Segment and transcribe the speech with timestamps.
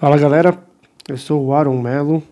[0.00, 0.58] Fala galera,
[1.06, 2.22] eu sou o Aaron Mello,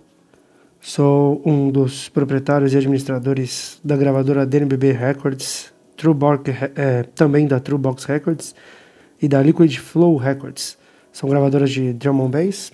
[0.81, 8.07] sou um dos proprietários e administradores da gravadora DNBB Records, Truebox, é, também da Truebox
[8.07, 8.55] Records
[9.21, 10.79] e da Liquid Flow Records.
[11.13, 12.73] São gravadoras de drum and bass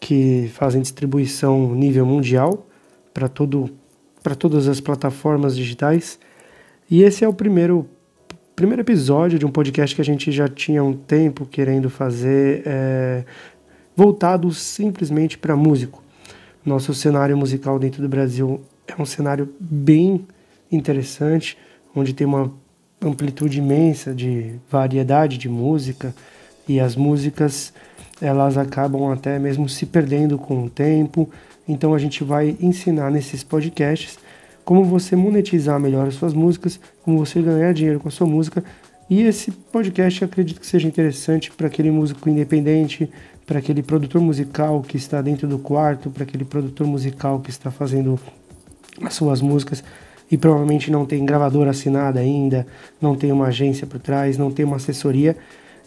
[0.00, 2.66] que fazem distribuição nível mundial
[3.14, 3.70] para todo
[4.20, 6.18] para todas as plataformas digitais.
[6.90, 7.88] E esse é o primeiro
[8.56, 13.24] primeiro episódio de um podcast que a gente já tinha um tempo querendo fazer é,
[13.98, 16.04] voltado simplesmente para músico.
[16.64, 20.24] Nosso cenário musical dentro do Brasil é um cenário bem
[20.70, 21.58] interessante,
[21.96, 22.52] onde tem uma
[23.02, 26.14] amplitude imensa de variedade de música
[26.68, 27.72] e as músicas
[28.20, 31.28] elas acabam até mesmo se perdendo com o tempo.
[31.66, 34.16] Então a gente vai ensinar nesses podcasts
[34.64, 38.62] como você monetizar melhor as suas músicas, como você ganhar dinheiro com a sua música.
[39.10, 43.10] E esse podcast acredito que seja interessante para aquele músico independente,
[43.48, 47.70] para aquele produtor musical que está dentro do quarto, para aquele produtor musical que está
[47.70, 48.20] fazendo
[49.02, 49.82] as suas músicas
[50.30, 52.66] e provavelmente não tem gravadora assinada ainda,
[53.00, 55.34] não tem uma agência por trás, não tem uma assessoria.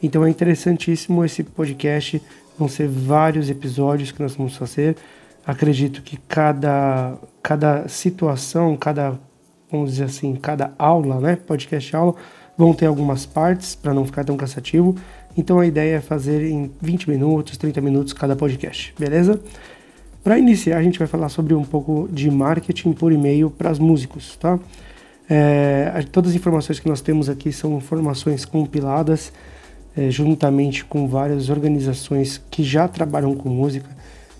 [0.01, 2.19] Então é interessantíssimo esse podcast.
[2.57, 4.95] Vão ser vários episódios que nós vamos fazer.
[5.45, 9.19] Acredito que cada, cada situação, cada,
[9.71, 12.15] vamos dizer assim, cada aula, né, podcast aula,
[12.57, 14.95] vão ter algumas partes para não ficar tão cansativo.
[15.37, 19.39] Então a ideia é fazer em 20 minutos, 30 minutos cada podcast, beleza?
[20.23, 23.79] Para iniciar, a gente vai falar sobre um pouco de marketing por e-mail para os
[23.79, 24.59] músicos, tá?
[25.29, 29.31] É, todas as informações que nós temos aqui são informações compiladas
[29.95, 33.89] é, juntamente com várias organizações que já trabalham com música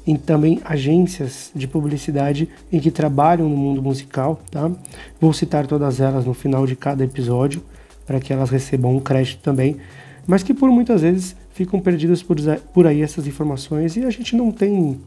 [0.06, 4.72] e também agências de publicidade em que trabalham no mundo musical, tá?
[5.20, 7.64] Vou citar todas elas no final de cada episódio
[8.06, 9.78] para que elas recebam um crédito também
[10.28, 12.38] mas que por muitas vezes ficam perdidas por,
[12.74, 15.00] por aí essas informações e a gente não tem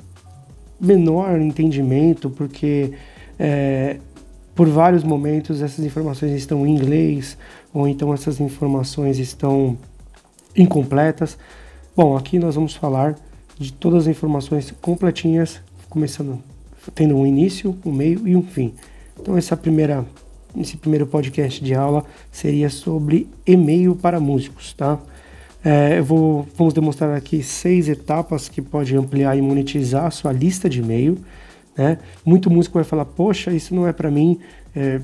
[0.80, 2.92] menor entendimento porque
[3.38, 3.98] é,
[4.54, 7.36] por vários momentos essas informações estão em inglês
[7.72, 9.76] ou então essas informações estão
[10.56, 11.36] incompletas.
[11.96, 13.16] Bom, aqui nós vamos falar
[13.58, 16.40] de todas as informações completinhas, começando
[16.94, 18.74] tendo um início, um meio e um fim.
[19.18, 20.04] Então essa primeira
[20.56, 24.98] esse primeiro podcast de aula seria sobre e-mail para músicos, tá?
[25.64, 30.68] É, vou, vamos demonstrar aqui seis etapas que pode ampliar e monetizar a sua lista
[30.68, 31.18] de e-mail.
[31.76, 31.98] Né?
[32.24, 34.38] Muito músico vai falar, poxa, isso não é para mim,
[34.76, 35.00] é,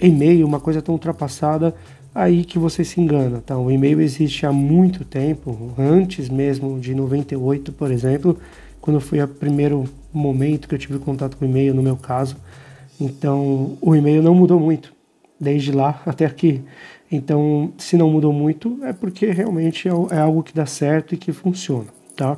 [0.00, 1.74] e-mail, uma coisa tão ultrapassada,
[2.14, 3.42] aí que você se engana.
[3.44, 3.58] Tá?
[3.58, 8.38] O e-mail existe há muito tempo, antes mesmo de 98, por exemplo,
[8.80, 12.36] quando foi o primeiro momento que eu tive contato com e-mail, no meu caso.
[13.00, 14.92] Então, o e-mail não mudou muito,
[15.40, 16.62] desde lá até aqui.
[17.10, 21.18] Então, se não mudou muito, é porque realmente é, é algo que dá certo e
[21.18, 22.36] que funciona, tá?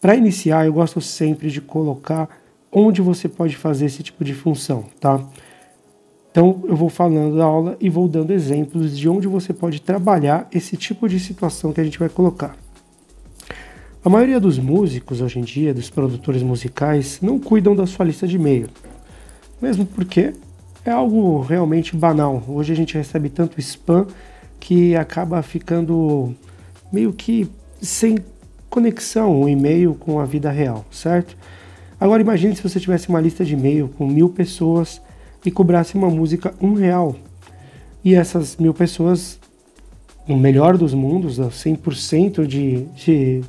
[0.00, 2.28] Para iniciar, eu gosto sempre de colocar
[2.72, 5.20] onde você pode fazer esse tipo de função, tá?
[6.30, 10.48] Então, eu vou falando da aula e vou dando exemplos de onde você pode trabalhar
[10.52, 12.56] esse tipo de situação que a gente vai colocar.
[14.02, 18.26] A maioria dos músicos hoje em dia, dos produtores musicais, não cuidam da sua lista
[18.26, 18.68] de e-mail
[19.60, 20.32] mesmo porque
[20.84, 22.42] é algo realmente banal.
[22.48, 24.06] Hoje a gente recebe tanto spam
[24.58, 26.34] que acaba ficando
[26.92, 27.48] meio que
[27.80, 28.18] sem
[28.68, 31.36] conexão o e-mail com a vida real, certo?
[31.98, 35.00] Agora imagine se você tivesse uma lista de e-mail com mil pessoas
[35.44, 37.16] e cobrasse uma música um real.
[38.02, 39.38] E essas mil pessoas,
[40.26, 43.42] no melhor dos mundos, 100% de, de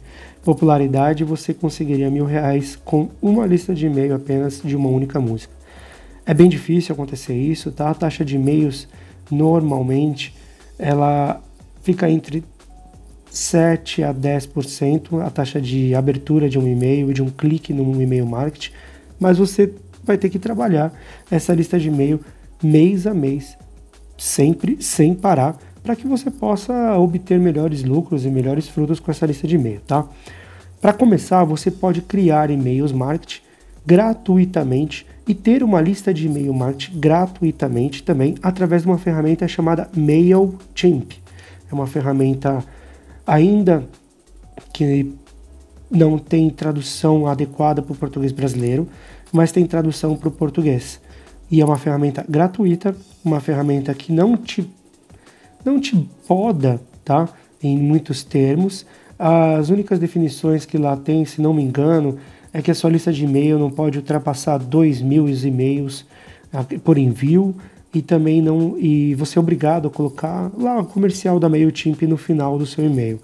[0.43, 5.60] popularidade, você conseguiria mil reais com uma lista de e-mail apenas de uma única música.
[6.25, 7.89] É bem difícil acontecer isso, tá?
[7.89, 8.87] A taxa de e-mails
[9.29, 10.35] normalmente
[10.77, 11.41] ela
[11.81, 12.43] fica entre
[13.29, 18.01] 7 a 10% a taxa de abertura de um e-mail e de um clique no
[18.01, 18.71] e-mail marketing,
[19.19, 19.73] mas você
[20.03, 20.93] vai ter que trabalhar
[21.29, 22.19] essa lista de e-mail
[22.61, 23.57] mês a mês,
[24.17, 29.25] sempre sem parar, para que você possa obter melhores lucros e melhores frutos com essa
[29.25, 30.07] lista de e-mail, tá?
[30.79, 33.41] Para começar, você pode criar e-mails marketing
[33.85, 39.89] gratuitamente e ter uma lista de e-mail marketing gratuitamente também através de uma ferramenta chamada
[39.95, 41.13] MailChimp.
[41.71, 42.63] É uma ferramenta
[43.25, 43.87] ainda
[44.73, 45.13] que
[45.89, 48.87] não tem tradução adequada para o português brasileiro,
[49.31, 50.99] mas tem tradução para o português.
[51.49, 54.69] E é uma ferramenta gratuita, uma ferramenta que não te
[55.63, 55.95] não te
[56.27, 57.29] poda, tá?
[57.61, 58.85] Em muitos termos.
[59.19, 62.17] As únicas definições que lá tem, se não me engano,
[62.53, 66.05] é que a sua lista de e-mail não pode ultrapassar 2 mil e-mails
[66.53, 67.55] ah, por envio
[67.93, 72.17] e também não e você é obrigado a colocar lá o comercial da MailChimp no
[72.17, 73.19] final do seu e-mail.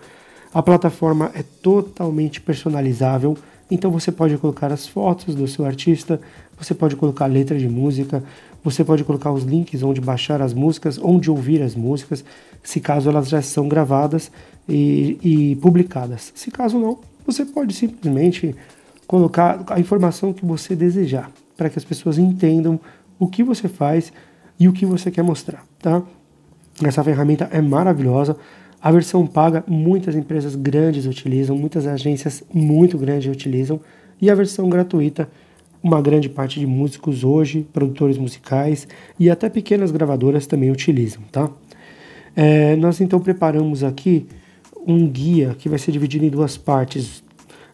[0.54, 3.38] A plataforma é totalmente personalizável,
[3.70, 6.20] então você pode colocar as fotos do seu artista,
[6.58, 8.24] você pode colocar letra de música,
[8.64, 12.24] você pode colocar os links onde baixar as músicas, onde ouvir as músicas,
[12.64, 14.32] se caso elas já são gravadas
[14.68, 16.32] e, e publicadas.
[16.34, 18.56] Se caso não, você pode simplesmente
[19.08, 22.80] colocar a informação que você desejar, para que as pessoas entendam
[23.18, 24.12] o que você faz
[24.60, 26.04] e o que você quer mostrar, tá?
[26.84, 28.38] Essa ferramenta é maravilhosa.
[28.82, 33.80] A versão paga, muitas empresas grandes utilizam, muitas agências muito grandes utilizam,
[34.22, 35.30] e a versão gratuita,
[35.82, 38.88] uma grande parte de músicos hoje, produtores musicais
[39.20, 41.50] e até pequenas gravadoras também utilizam, tá?
[42.36, 44.28] É, nós então preparamos aqui
[44.86, 47.24] um guia que vai ser dividido em duas partes.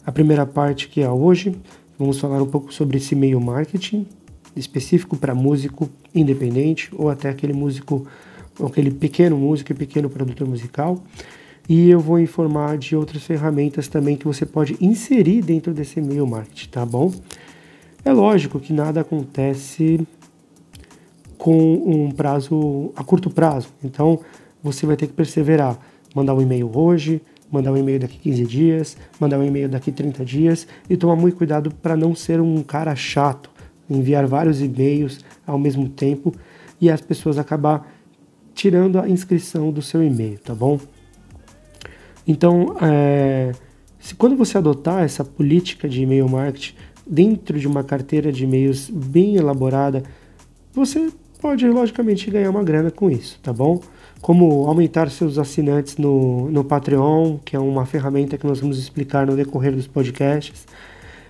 [0.05, 1.55] A primeira parte que é hoje,
[1.97, 4.05] vamos falar um pouco sobre esse meio marketing
[4.53, 8.05] específico para músico independente ou até aquele músico,
[8.63, 11.01] aquele pequeno músico e pequeno produtor musical.
[11.69, 16.27] E eu vou informar de outras ferramentas também que você pode inserir dentro desse meio
[16.27, 17.09] marketing, tá bom?
[18.03, 20.05] É lógico que nada acontece
[21.37, 23.69] com um prazo a curto prazo.
[23.81, 24.19] Então,
[24.61, 25.79] você vai ter que perseverar,
[26.13, 27.21] mandar um e-mail hoje,
[27.53, 31.37] mandar um e-mail daqui 15 dias, mandar um e-mail daqui 30 dias e tomar muito
[31.37, 33.51] cuidado para não ser um cara chato,
[33.87, 36.33] enviar vários e-mails ao mesmo tempo
[36.81, 37.87] e as pessoas acabar
[38.55, 40.79] tirando a inscrição do seu e-mail, tá bom?
[42.27, 43.51] Então, é,
[43.99, 48.89] se, quando você adotar essa política de e-mail marketing dentro de uma carteira de e-mails
[48.89, 50.03] bem elaborada,
[50.73, 51.11] você
[51.41, 53.81] pode logicamente ganhar uma grana com isso, tá bom?
[54.23, 59.27] Como aumentar seus assinantes no, no Patreon, que é uma ferramenta que nós vamos explicar
[59.27, 60.65] no decorrer dos podcasts.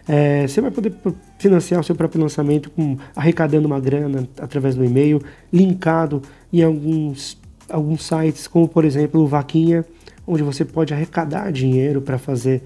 [0.07, 0.93] É, você vai poder
[1.39, 5.19] financiar o seu próprio lançamento com, arrecadando uma grana através do e-mail,
[5.51, 6.21] linkado
[6.53, 7.35] em alguns,
[7.67, 9.83] alguns sites, como por exemplo o Vaquinha,
[10.27, 12.61] onde você pode arrecadar dinheiro para fazer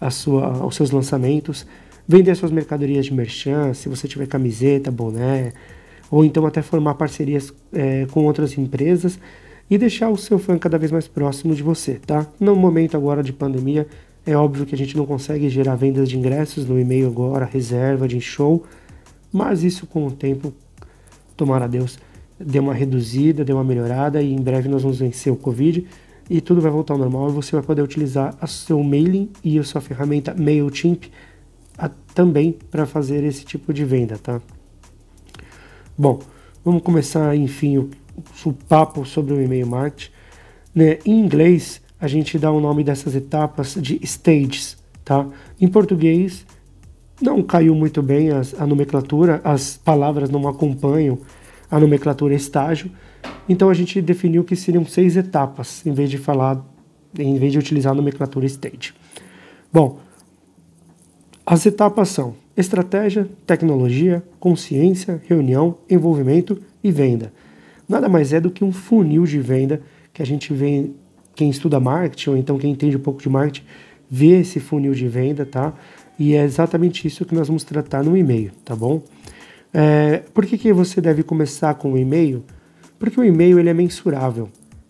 [0.00, 1.64] a sua, os seus lançamentos,
[2.08, 5.52] vender suas mercadorias de merchan, se você tiver camiseta, boné,
[6.10, 9.16] ou então até formar parcerias é, com outras empresas
[9.70, 12.26] e deixar o seu fã cada vez mais próximo de você, tá?
[12.40, 13.86] No momento agora de pandemia,
[14.26, 18.08] é óbvio que a gente não consegue gerar vendas de ingressos no e-mail agora, reserva
[18.08, 18.64] de show,
[19.32, 20.52] mas isso com o tempo,
[21.36, 21.98] tomara Deus,
[22.38, 25.86] deu uma reduzida, deu uma melhorada e em breve nós vamos vencer o Covid
[26.28, 29.58] e tudo vai voltar ao normal e você vai poder utilizar o seu mailing e
[29.58, 31.04] a sua ferramenta MailChimp
[31.78, 34.40] a, também para fazer esse tipo de venda, tá?
[35.96, 36.18] Bom,
[36.64, 37.88] vamos começar enfim
[38.44, 40.10] o, papo sobre o e-mail marketing.
[40.74, 40.98] Né?
[41.04, 45.26] Em inglês, a gente dá o nome dessas etapas de stages, tá?
[45.60, 46.46] Em português
[47.20, 51.18] não caiu muito bem as, a nomenclatura, as palavras não acompanham
[51.70, 52.90] a nomenclatura estágio,
[53.48, 56.64] então a gente definiu que seriam seis etapas, em vez de falar,
[57.18, 58.94] em vez de utilizar a nomenclatura stage.
[59.72, 59.98] Bom,
[61.44, 67.32] as etapas são estratégia, tecnologia, consciência, reunião, envolvimento e venda.
[67.90, 69.82] Nada mais é do que um funil de venda
[70.14, 70.94] que a gente vem
[71.34, 73.64] quem estuda marketing ou então quem entende um pouco de marketing
[74.08, 75.72] vê esse funil de venda, tá?
[76.16, 79.02] E é exatamente isso que nós vamos tratar no e-mail, tá bom?
[79.74, 82.44] É, por que, que você deve começar com o e-mail?
[82.96, 84.48] Porque o e-mail ele é mensurável.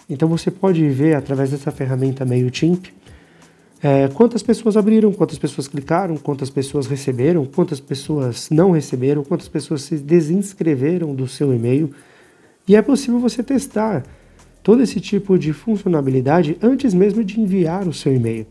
[0.08, 2.88] Então você pode ver através dessa ferramenta MailChimp
[3.82, 9.48] é, quantas pessoas abriram, quantas pessoas clicaram, quantas pessoas receberam, quantas pessoas não receberam, quantas
[9.48, 11.90] pessoas se desinscreveram do seu e-mail.
[12.66, 14.04] E é possível você testar
[14.62, 18.46] todo esse tipo de funcionalidade antes mesmo de enviar o seu e-mail.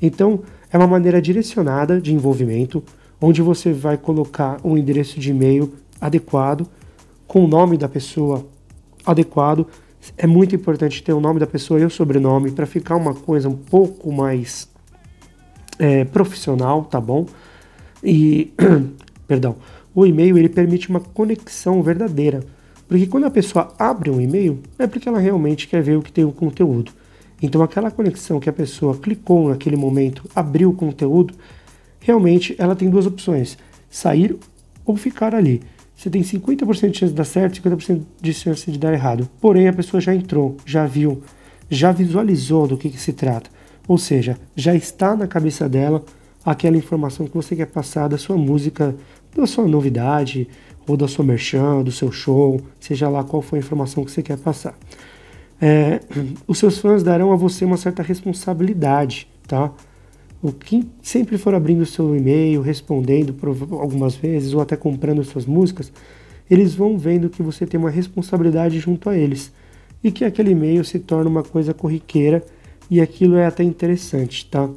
[0.00, 2.82] Então, é uma maneira direcionada de envolvimento,
[3.20, 6.66] onde você vai colocar um endereço de e-mail adequado,
[7.26, 8.44] com o nome da pessoa
[9.06, 9.66] adequado.
[10.16, 13.48] É muito importante ter o nome da pessoa e o sobrenome para ficar uma coisa
[13.48, 14.68] um pouco mais
[15.78, 17.26] é, profissional, tá bom?
[18.02, 18.52] E,
[19.26, 19.56] perdão,
[19.94, 22.40] o e-mail ele permite uma conexão verdadeira
[22.94, 26.12] porque quando a pessoa abre um e-mail, é porque ela realmente quer ver o que
[26.12, 26.92] tem o conteúdo.
[27.42, 31.34] Então, aquela conexão que a pessoa clicou naquele momento, abriu o conteúdo,
[31.98, 33.58] realmente ela tem duas opções:
[33.90, 34.36] sair
[34.86, 35.60] ou ficar ali.
[35.96, 39.28] Você tem 50% de chance de dar certo, 50% de chance de dar errado.
[39.40, 41.20] Porém, a pessoa já entrou, já viu,
[41.68, 43.50] já visualizou do que, que se trata.
[43.88, 46.04] Ou seja, já está na cabeça dela
[46.44, 48.94] aquela informação que você quer passar da sua música,
[49.34, 50.46] da sua novidade,
[50.86, 54.22] ou da sua merchan, do seu show, seja lá qual for a informação que você
[54.22, 54.76] quer passar.
[55.60, 56.00] É,
[56.46, 59.72] os seus fãs darão a você uma certa responsabilidade, tá?
[60.42, 63.34] O que sempre for abrindo o seu e-mail, respondendo
[63.72, 65.90] algumas vezes ou até comprando suas músicas,
[66.50, 69.50] eles vão vendo que você tem uma responsabilidade junto a eles
[70.02, 72.44] e que aquele e-mail se torna uma coisa corriqueira
[72.90, 74.68] e aquilo é até interessante, tá?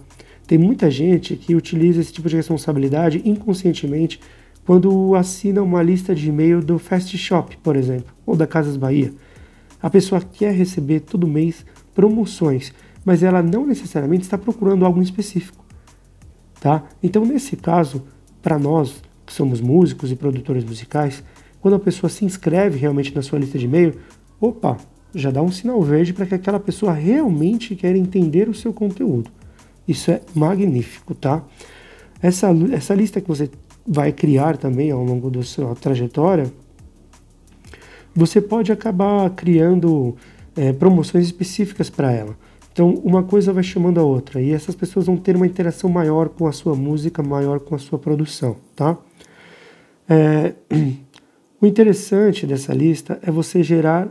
[0.48, 4.22] Tem muita gente que utiliza esse tipo de responsabilidade inconscientemente
[4.68, 9.14] quando assina uma lista de e-mail do Fast Shop, por exemplo, ou da Casas Bahia.
[9.82, 12.74] A pessoa quer receber todo mês promoções,
[13.06, 15.64] mas ela não necessariamente está procurando algo específico,
[16.60, 16.84] tá?
[17.02, 18.04] Então, nesse caso,
[18.42, 21.24] para nós que somos músicos e produtores musicais,
[21.62, 23.96] quando a pessoa se inscreve realmente na sua lista de e-mail,
[24.38, 24.76] opa,
[25.16, 29.32] já dá um sinal verde para que aquela pessoa realmente quer entender o seu conteúdo.
[29.88, 31.42] Isso é magnífico, tá?
[32.22, 33.50] Essa, essa lista que você
[33.88, 36.52] vai criar também ao longo da sua trajetória,
[38.14, 40.16] você pode acabar criando
[40.56, 42.36] é, promoções específicas para ela.
[42.74, 46.30] Então, uma coisa vai chamando a outra e essas pessoas vão ter uma interação maior
[46.30, 48.98] com a sua música, maior com a sua produção, tá?
[50.10, 50.54] É,
[51.62, 54.10] o interessante dessa lista é você gerar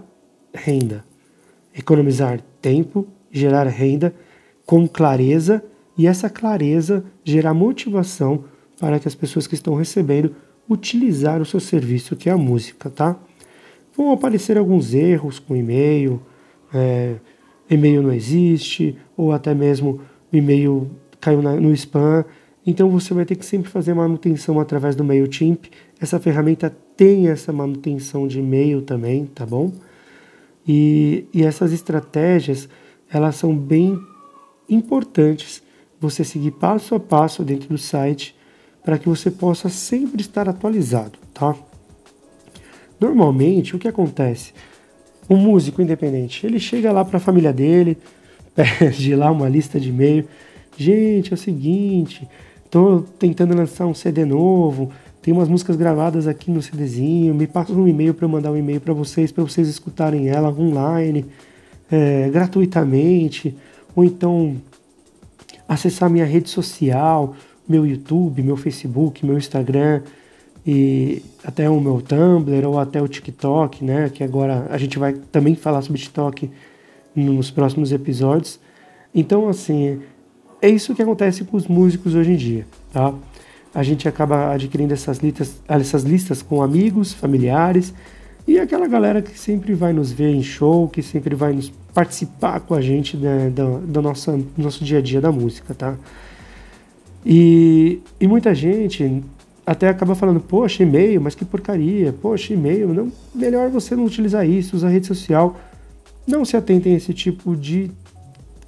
[0.55, 1.05] renda,
[1.77, 4.15] economizar tempo, gerar renda
[4.65, 5.63] com clareza
[5.97, 8.45] e essa clareza gerar motivação
[8.79, 10.35] para que as pessoas que estão recebendo
[10.69, 13.17] utilizar o seu serviço, que é a música, tá?
[13.97, 16.21] Vão aparecer alguns erros com e-mail,
[16.75, 17.17] é,
[17.71, 20.01] e-mail não existe, ou até mesmo
[20.33, 20.91] o e-mail
[21.21, 22.25] caiu na, no spam.
[22.67, 25.67] Então você vai ter que sempre fazer manutenção através do MailChimp.
[26.01, 29.73] Essa ferramenta tem essa manutenção de e-mail também, tá bom?
[30.67, 32.69] E, e essas estratégias,
[33.11, 33.99] elas são bem
[34.69, 35.63] importantes
[35.99, 38.36] você seguir passo a passo dentro do site
[38.87, 41.57] para que você possa sempre estar atualizado, tá?
[43.01, 44.53] Normalmente, o que acontece?
[45.29, 47.99] Um músico independente, ele chega lá para a família dele,
[48.55, 50.29] pede lá uma lista de e-mail.
[50.79, 52.29] Gente, é o seguinte,
[52.65, 57.73] estou tentando lançar um CD novo, tem umas músicas gravadas aqui no CDzinho, me passa
[57.73, 61.27] um e-mail para eu mandar um e-mail para vocês, para vocês escutarem ela online,
[61.91, 63.53] é, gratuitamente,
[63.97, 64.57] ou então
[65.69, 67.35] acessar minha rede social,
[67.69, 70.03] meu YouTube, meu Facebook, meu Instagram
[70.67, 74.11] e até o meu Tumblr ou até o TikTok, né?
[74.13, 76.51] Que agora a gente vai também falar sobre TikTok
[77.15, 78.59] nos próximos episódios.
[79.15, 80.01] Então, assim,
[80.61, 83.15] é isso que acontece com os músicos hoje em dia, tá?
[83.77, 87.93] a gente acaba adquirindo essas listas, essas listas com amigos, familiares
[88.49, 92.61] e aquela galera que sempre vai nos ver em show, que sempre vai nos participar
[92.61, 95.95] com a gente né, do, do, nosso, nosso dia a dia da música, tá?
[97.29, 99.25] E, e muita gente
[99.67, 104.49] até acaba falando, poxa, e-mail, mas que porcaria, poxa, e-mail, não, melhor você não utilizar
[104.49, 105.57] isso, usar rede social.
[106.25, 107.91] Não se atentem a esse tipo de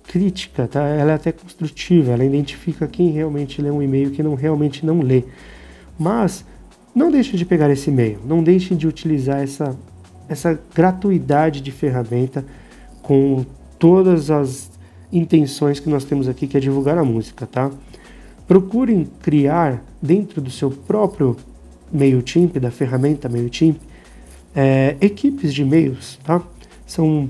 [0.08, 0.82] crítica, tá?
[0.82, 4.84] Ela é até construtiva, ela identifica quem realmente lê um e-mail e quem não realmente
[4.84, 5.22] não lê.
[5.96, 6.44] Mas
[6.92, 9.78] não deixem de pegar esse e-mail, não deixem de utilizar essa,
[10.28, 12.44] essa gratuidade de ferramenta
[13.02, 13.46] com
[13.78, 14.68] todas as
[15.12, 17.70] intenções que nós temos aqui, que é divulgar a música, tá?
[18.48, 21.36] Procurem criar dentro do seu próprio
[21.92, 23.78] MailChimp, da ferramenta MailChimp,
[24.56, 26.42] é, equipes de e-mails, tá?
[26.86, 27.28] São,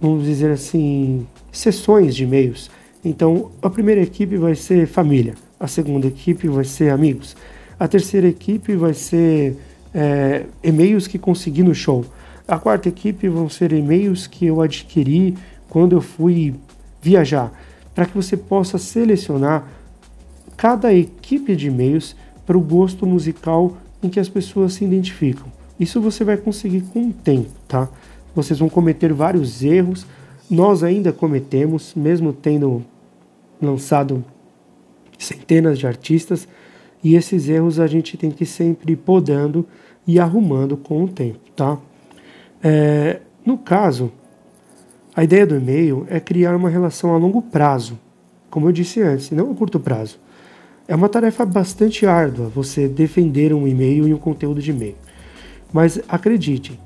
[0.00, 2.70] vamos dizer assim, sessões de e-mails.
[3.04, 7.36] Então, a primeira equipe vai ser família, a segunda equipe vai ser amigos,
[7.78, 9.56] a terceira equipe vai ser
[9.92, 12.04] é, e-mails que consegui no show,
[12.46, 15.36] a quarta equipe vão ser e-mails que eu adquiri
[15.68, 16.54] quando eu fui
[17.02, 17.52] viajar,
[17.94, 19.68] para que você possa selecionar
[20.56, 25.46] cada equipe de e-mails para o gosto musical em que as pessoas se identificam.
[25.78, 27.88] Isso você vai conseguir com o tempo, tá?
[28.34, 30.06] Vocês vão cometer vários erros,
[30.50, 32.84] nós ainda cometemos, mesmo tendo
[33.60, 34.24] lançado
[35.18, 36.46] centenas de artistas,
[37.02, 39.66] e esses erros a gente tem que sempre ir podando
[40.06, 41.78] e arrumando com o tempo, tá?
[42.62, 44.10] É, no caso,
[45.14, 47.98] a ideia do e-mail é criar uma relação a longo prazo,
[48.50, 50.18] como eu disse antes, não a curto prazo.
[50.88, 54.94] É uma tarefa bastante árdua você defender um e-mail e um conteúdo de e-mail.
[55.72, 56.78] Mas acredite,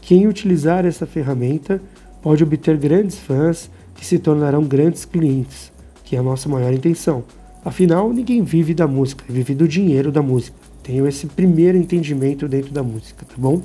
[0.00, 1.80] quem utilizar essa ferramenta
[2.20, 5.72] pode obter grandes fãs que se tornarão grandes clientes,
[6.02, 7.22] que é a nossa maior intenção.
[7.64, 10.56] Afinal, ninguém vive da música, vive do dinheiro da música.
[10.82, 13.62] Tenho esse primeiro entendimento dentro da música, tá bom?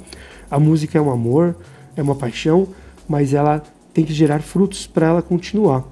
[0.49, 1.55] A música é um amor,
[1.95, 2.67] é uma paixão,
[3.09, 5.83] mas ela tem que gerar frutos para ela continuar.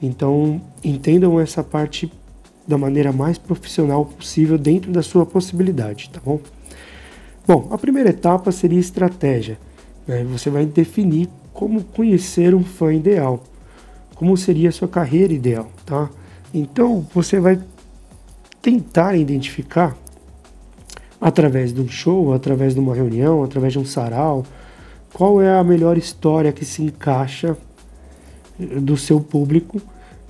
[0.00, 2.10] Então, entendam essa parte
[2.68, 6.38] da maneira mais profissional possível dentro da sua possibilidade, tá bom?
[7.46, 9.58] Bom, a primeira etapa seria estratégia.
[10.06, 10.22] Né?
[10.24, 13.42] Você vai definir como conhecer um fã ideal,
[14.14, 16.10] como seria a sua carreira ideal, tá?
[16.52, 17.58] Então você vai
[18.60, 19.96] tentar identificar
[21.18, 24.44] através de um show, através de uma reunião, através de um sarau,
[25.12, 27.56] qual é a melhor história que se encaixa
[28.58, 29.80] do seu público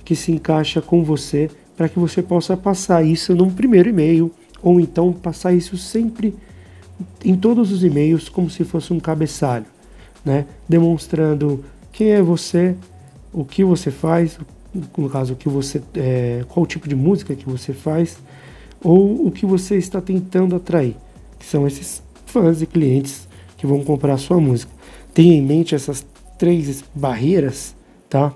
[0.05, 4.29] que se encaixa com você para que você possa passar isso num primeiro e-mail
[4.61, 6.35] ou então passar isso sempre
[7.23, 9.65] em todos os e-mails como se fosse um cabeçalho,
[10.25, 10.45] né?
[10.67, 12.75] Demonstrando quem é você,
[13.31, 14.37] o que você faz,
[14.97, 18.17] no caso, o que você, é, qual tipo de música que você faz,
[18.83, 20.97] ou o que você está tentando atrair,
[21.39, 24.69] que são esses fãs e clientes que vão comprar a sua música.
[25.13, 26.05] Tenha em mente essas
[26.37, 27.73] três barreiras,
[28.09, 28.33] tá?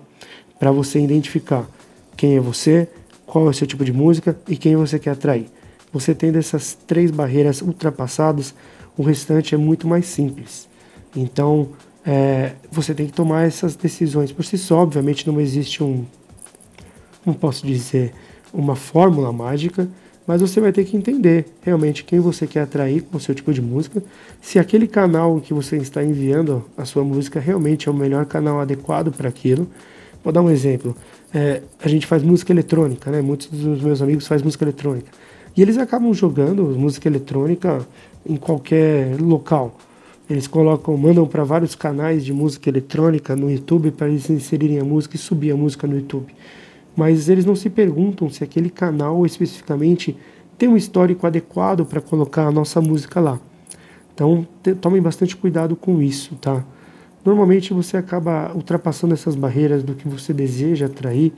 [0.58, 1.68] Para você identificar
[2.16, 2.88] quem é você,
[3.34, 5.48] qual é o seu tipo de música e quem você quer atrair.
[5.92, 8.54] Você tendo essas três barreiras ultrapassadas,
[8.96, 10.70] o restante é muito mais simples.
[11.16, 11.70] Então,
[12.06, 14.84] é, você tem que tomar essas decisões por si só.
[14.84, 16.06] Obviamente, não existe um,
[17.25, 18.13] não posso dizer,
[18.54, 19.90] uma fórmula mágica,
[20.28, 23.52] mas você vai ter que entender realmente quem você quer atrair com o seu tipo
[23.52, 24.04] de música,
[24.44, 28.60] se aquele canal que você está enviando a sua música realmente é o melhor canal
[28.60, 29.68] adequado para aquilo.
[30.24, 30.96] Vou dar um exemplo.
[31.34, 33.22] É, a gente faz música eletrônica, né?
[33.22, 35.12] Muitos dos meus amigos fazem música eletrônica.
[35.56, 37.86] E eles acabam jogando música eletrônica
[38.25, 39.78] em qualquer local.
[40.30, 44.84] Eles colocam, mandam para vários canais de música eletrônica no YouTube para eles inserirem a
[44.84, 46.34] música e subir a música no YouTube
[46.96, 50.16] mas eles não se perguntam se aquele canal especificamente
[50.58, 53.40] tem um histórico adequado para colocar a nossa música lá.
[54.13, 54.48] Então,
[54.80, 56.63] tomem bastante cuidado com isso, tá?
[57.25, 61.34] Normalmente você acaba ultrapassando essas barreiras do que você deseja atrair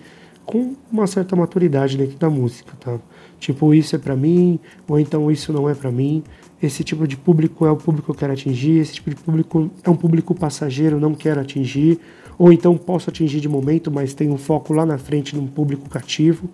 [0.45, 2.99] com uma certa maturidade dentro da música, tá?
[3.39, 6.23] Tipo, isso é para mim, ou então isso não é para mim.
[6.61, 9.69] Esse tipo de público é o público que eu quero atingir, esse tipo de público
[9.83, 11.99] é um público passageiro, não quero atingir
[12.37, 15.89] ou então posso atingir de momento, mas tenho um foco lá na frente num público
[15.89, 16.49] cativo,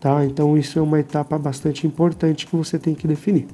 [0.00, 0.24] tá?
[0.24, 3.46] Então isso é uma etapa bastante importante que você tem que definir.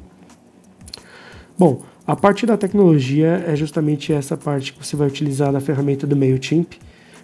[1.58, 6.06] Bom, a parte da tecnologia é justamente essa parte que você vai utilizar da ferramenta
[6.06, 6.74] do MailChimp.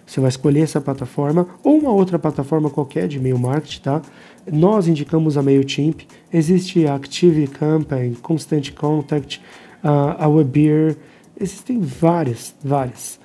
[0.05, 4.01] Você vai escolher essa plataforma ou uma outra plataforma qualquer de e-mail marketing, tá?
[4.51, 6.01] Nós indicamos a MailChimp.
[6.31, 9.41] Existe a Active Campaign, Constant Contact,
[9.83, 10.95] a Webeer.
[11.39, 13.19] Existem várias, várias.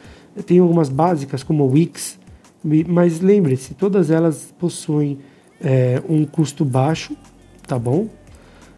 [0.44, 2.18] Tem algumas básicas como Wix,
[2.86, 5.18] mas lembre-se, todas elas possuem
[5.62, 7.16] é, um custo baixo,
[7.66, 8.08] tá bom?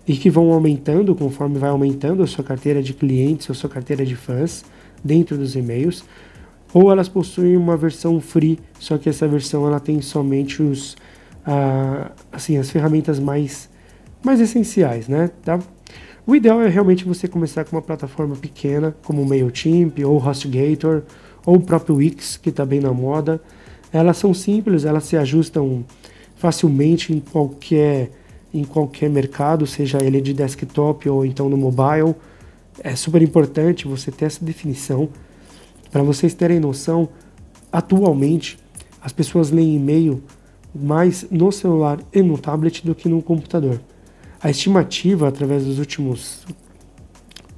[0.07, 4.05] E que vão aumentando conforme vai aumentando a sua carteira de clientes, a sua carteira
[4.05, 4.65] de fãs
[5.03, 6.05] dentro dos e-mails.
[6.73, 10.97] Ou elas possuem uma versão free, só que essa versão ela tem somente os,
[11.45, 13.71] ah, assim, as ferramentas mais,
[14.23, 15.31] mais essenciais, né?
[15.43, 15.59] Tá?
[16.27, 21.03] O ideal é realmente você começar com uma plataforma pequena, como o MailChimp ou HostGator,
[21.47, 23.41] ou o próprio Wix, que está bem na moda.
[23.93, 25.85] Elas são simples, elas se ajustam
[26.35, 28.11] facilmente em qualquer,
[28.53, 32.15] em qualquer mercado, seja ele de desktop ou então no mobile.
[32.81, 35.09] É super importante você ter essa definição.
[35.91, 37.09] Para vocês terem noção,
[37.73, 38.59] atualmente
[39.01, 40.23] as pessoas leem e-mail
[40.75, 43.81] mais no celular e no tablet do que no computador.
[44.41, 46.47] A estimativa, através dos últimos,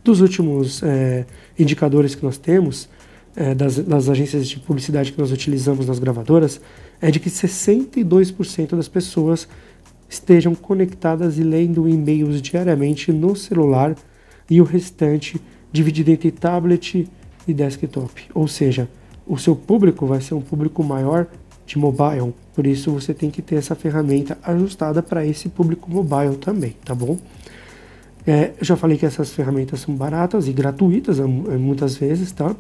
[0.04, 1.26] dos últimos é,
[1.58, 2.88] indicadores que nós temos,
[3.36, 6.60] é, das, das, agências de publicidade que nós utilizamos nas gravadoras
[7.00, 9.46] é de que 62% das pessoas
[10.08, 13.94] estejam conectadas e lendo e-mails diariamente no celular
[14.48, 15.40] e o restante
[15.70, 17.08] dividido entre tablet
[17.46, 18.22] e desktop.
[18.34, 18.88] Ou seja,
[19.26, 21.26] o seu público vai ser um público maior
[21.66, 26.36] de mobile, por isso você tem que ter essa ferramenta ajustada para esse público mobile
[26.36, 27.18] também, tá bom?
[28.26, 32.56] É, já falei que essas ferramentas são baratas e gratuitas muitas vezes, tá?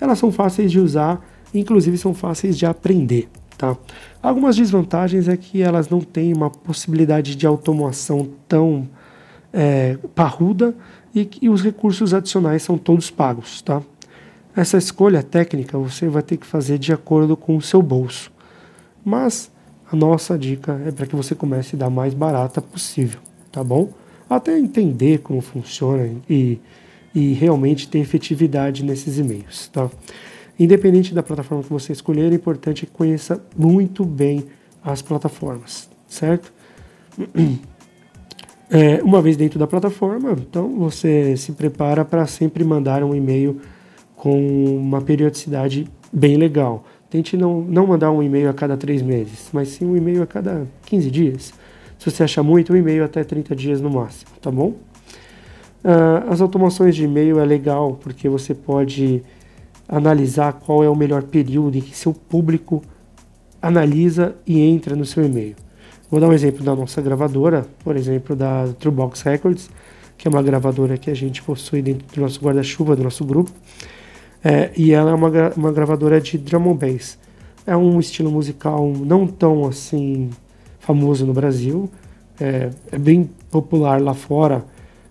[0.00, 3.28] elas são fáceis de usar, inclusive são fáceis de aprender.
[3.60, 3.76] Tá?
[4.22, 8.88] Algumas desvantagens é que elas não têm uma possibilidade de automação tão
[9.52, 10.74] é, parruda
[11.14, 13.60] e que os recursos adicionais são todos pagos.
[13.60, 13.82] Tá?
[14.56, 18.32] Essa escolha técnica você vai ter que fazer de acordo com o seu bolso.
[19.04, 19.50] Mas
[19.92, 23.20] a nossa dica é para que você comece da mais barata possível,
[23.52, 23.90] tá bom?
[24.28, 26.58] Até entender como funciona e
[27.14, 29.68] e realmente ter efetividade nesses e-mails.
[29.68, 29.90] Tá?
[30.60, 34.44] Independente da plataforma que você escolher, é importante que conheça muito bem
[34.84, 36.52] as plataformas, certo?
[38.72, 43.60] É, uma vez dentro da plataforma, então você se prepara para sempre mandar um e-mail
[44.14, 44.38] com
[44.76, 46.84] uma periodicidade bem legal.
[47.10, 50.26] Tente não, não mandar um e-mail a cada três meses, mas sim um e-mail a
[50.26, 51.52] cada 15 dias.
[51.98, 54.76] Se você achar muito, um e-mail até 30 dias no máximo, tá bom?
[55.82, 59.20] Uh, as automações de e-mail é legal porque você pode
[59.90, 62.80] analisar qual é o melhor período em que seu público
[63.60, 65.56] analisa e entra no seu e-mail.
[66.08, 69.68] Vou dar um exemplo da nossa gravadora, por exemplo, da Truebox Records,
[70.16, 73.50] que é uma gravadora que a gente possui dentro do nosso guarda-chuva, do nosso grupo.
[74.42, 77.18] É, e ela é uma, uma gravadora de drum and bass.
[77.66, 80.30] é um estilo musical não tão assim
[80.78, 81.90] famoso no Brasil,
[82.40, 84.64] é, é bem popular lá fora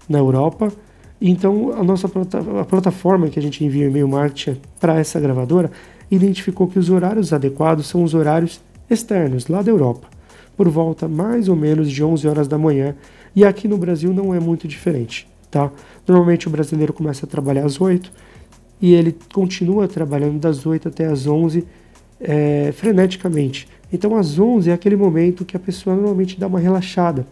[0.07, 0.71] na Europa.
[1.21, 5.69] Então a nossa a plataforma que a gente envia e-mail marketing para essa gravadora
[6.09, 10.07] identificou que os horários adequados são os horários externos lá da Europa,
[10.55, 12.95] por volta mais ou menos de 11 horas da manhã,
[13.35, 15.71] e aqui no Brasil não é muito diferente, tá?
[16.07, 18.11] Normalmente o brasileiro começa a trabalhar às 8
[18.81, 21.65] e ele continua trabalhando das 8 até as 11
[22.19, 23.67] é, freneticamente.
[23.91, 27.25] Então, às 11 é aquele momento que a pessoa normalmente dá uma relaxada.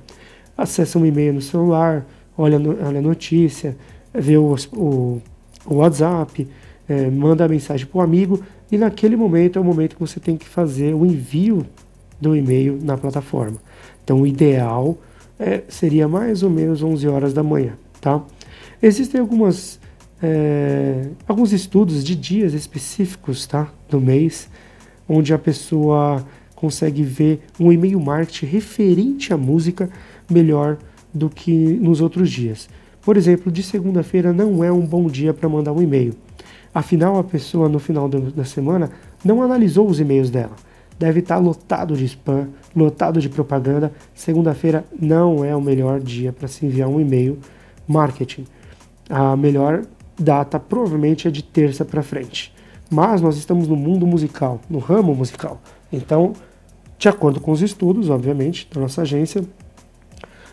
[0.58, 2.06] Acessa um e-mail no celular,
[2.38, 3.76] olha, olha a notícia,
[4.13, 5.21] vê o, o,
[5.65, 6.47] o WhatsApp,
[6.88, 10.19] é, manda a mensagem para o amigo e naquele momento é o momento que você
[10.19, 11.65] tem que fazer o envio
[12.19, 13.58] do e-mail na plataforma.
[14.04, 14.97] Então, o ideal
[15.39, 18.23] é, seria mais ou menos 11 horas da manhã, tá?
[18.82, 19.80] Existem algumas,
[20.21, 23.71] é, alguns estudos de dias específicos, tá?
[23.89, 24.50] Do mês,
[25.08, 29.89] onde a pessoa consegue ver um e-mail marketing referente à música
[30.30, 30.78] melhor
[31.17, 32.69] do que nos outros dias.
[33.01, 36.13] Por exemplo, de segunda-feira não é um bom dia para mandar um e-mail.
[36.73, 38.91] Afinal, a pessoa no final da semana
[39.23, 40.56] não analisou os e-mails dela.
[40.99, 43.91] Deve estar lotado de spam, lotado de propaganda.
[44.13, 47.39] Segunda-feira não é o melhor dia para se enviar um e-mail
[47.88, 48.45] marketing.
[49.10, 49.86] A melhor
[50.19, 52.53] data provavelmente é de terça para frente.
[52.89, 55.62] Mas nós estamos no mundo musical, no ramo musical.
[55.91, 56.34] Então,
[56.97, 59.43] de acordo com os estudos, obviamente, da nossa agência,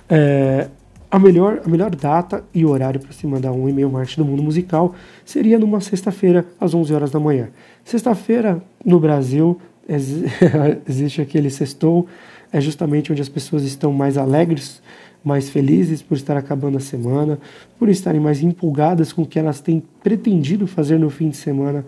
[0.08, 0.68] é,
[1.10, 4.42] a, melhor, a melhor data e horário para se mandar um e-mail marketing do mundo
[4.42, 7.48] musical seria numa sexta-feira, às 11 horas da manhã.
[7.84, 9.60] Sexta-feira, no Brasil,
[10.88, 12.06] existe aquele sextou,
[12.52, 14.82] é justamente onde as pessoas estão mais alegres,
[15.24, 17.38] mais felizes por estar acabando a semana,
[17.78, 21.84] por estarem mais empolgadas com o que elas têm pretendido fazer no fim de semana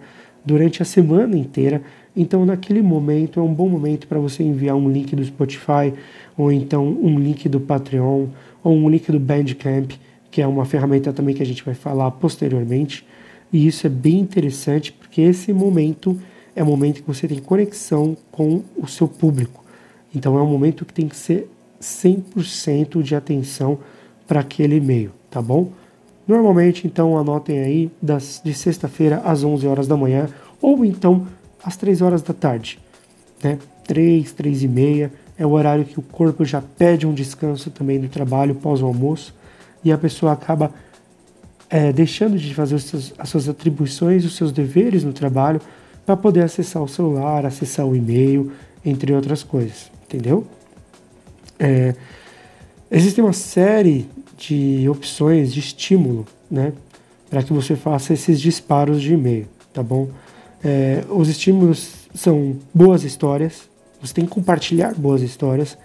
[0.47, 1.83] durante a semana inteira.
[2.15, 5.93] Então, naquele momento, é um bom momento para você enviar um link do Spotify,
[6.39, 8.29] ou então um link do Patreon,
[8.63, 9.91] ou um link do Bandcamp,
[10.31, 13.05] que é uma ferramenta também que a gente vai falar posteriormente.
[13.53, 16.19] E isso é bem interessante, porque esse momento
[16.55, 19.65] é o momento que você tem conexão com o seu público.
[20.15, 23.79] Então, é um momento que tem que ser 100% de atenção
[24.27, 25.71] para aquele e-mail, tá bom?
[26.27, 30.29] Normalmente, então, anotem aí das, de sexta-feira às 11 horas da manhã
[30.61, 31.27] ou então
[31.63, 32.79] às 3 horas da tarde.
[33.43, 33.59] Né?
[33.87, 38.01] 3, 3 e meia é o horário que o corpo já pede um descanso também
[38.01, 39.35] do trabalho pós o almoço
[39.85, 40.73] e a pessoa acaba
[41.69, 45.61] é, deixando de fazer seus, as suas atribuições, os seus deveres no trabalho
[46.05, 48.53] para poder acessar o celular, acessar o e-mail,
[48.85, 50.47] entre outras coisas, entendeu?
[51.59, 51.95] É,
[52.91, 56.73] existe uma série de opções de estímulo, né,
[57.29, 60.09] para que você faça esses disparos de e-mail, tá bom?
[60.63, 63.69] É, os estímulos são boas histórias,
[64.01, 65.77] você tem que compartilhar boas histórias.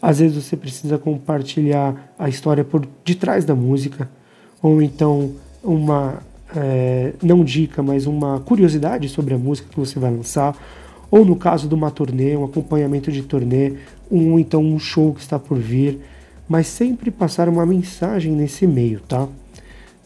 [0.00, 4.08] Às vezes você precisa compartilhar a história por detrás da música,
[4.62, 5.32] ou então
[5.64, 6.22] uma
[6.54, 10.56] é, não dica, mas uma curiosidade sobre a música que você vai lançar,
[11.10, 13.74] ou no caso de uma turnê, um acompanhamento de turnê,
[14.10, 16.00] um então um show que está por vir
[16.48, 19.28] mas sempre passar uma mensagem nesse e-mail, tá?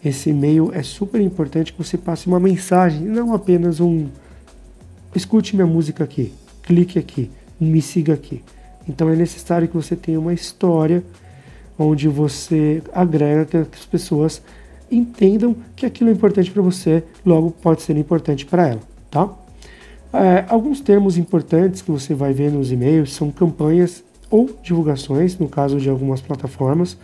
[0.04, 4.06] Esse e-mail é super importante que você passe uma mensagem, não apenas um
[5.14, 8.42] escute minha música aqui, clique aqui, me siga aqui.
[8.88, 11.04] Então é necessário que você tenha uma história
[11.78, 14.42] onde você agrega que as pessoas
[14.90, 19.30] entendam que aquilo é importante para você, logo pode ser importante para ela, tá?
[20.12, 25.48] É, alguns termos importantes que você vai ver nos e-mails são campanhas ou divulgações, no
[25.48, 26.96] caso de algumas plataformas.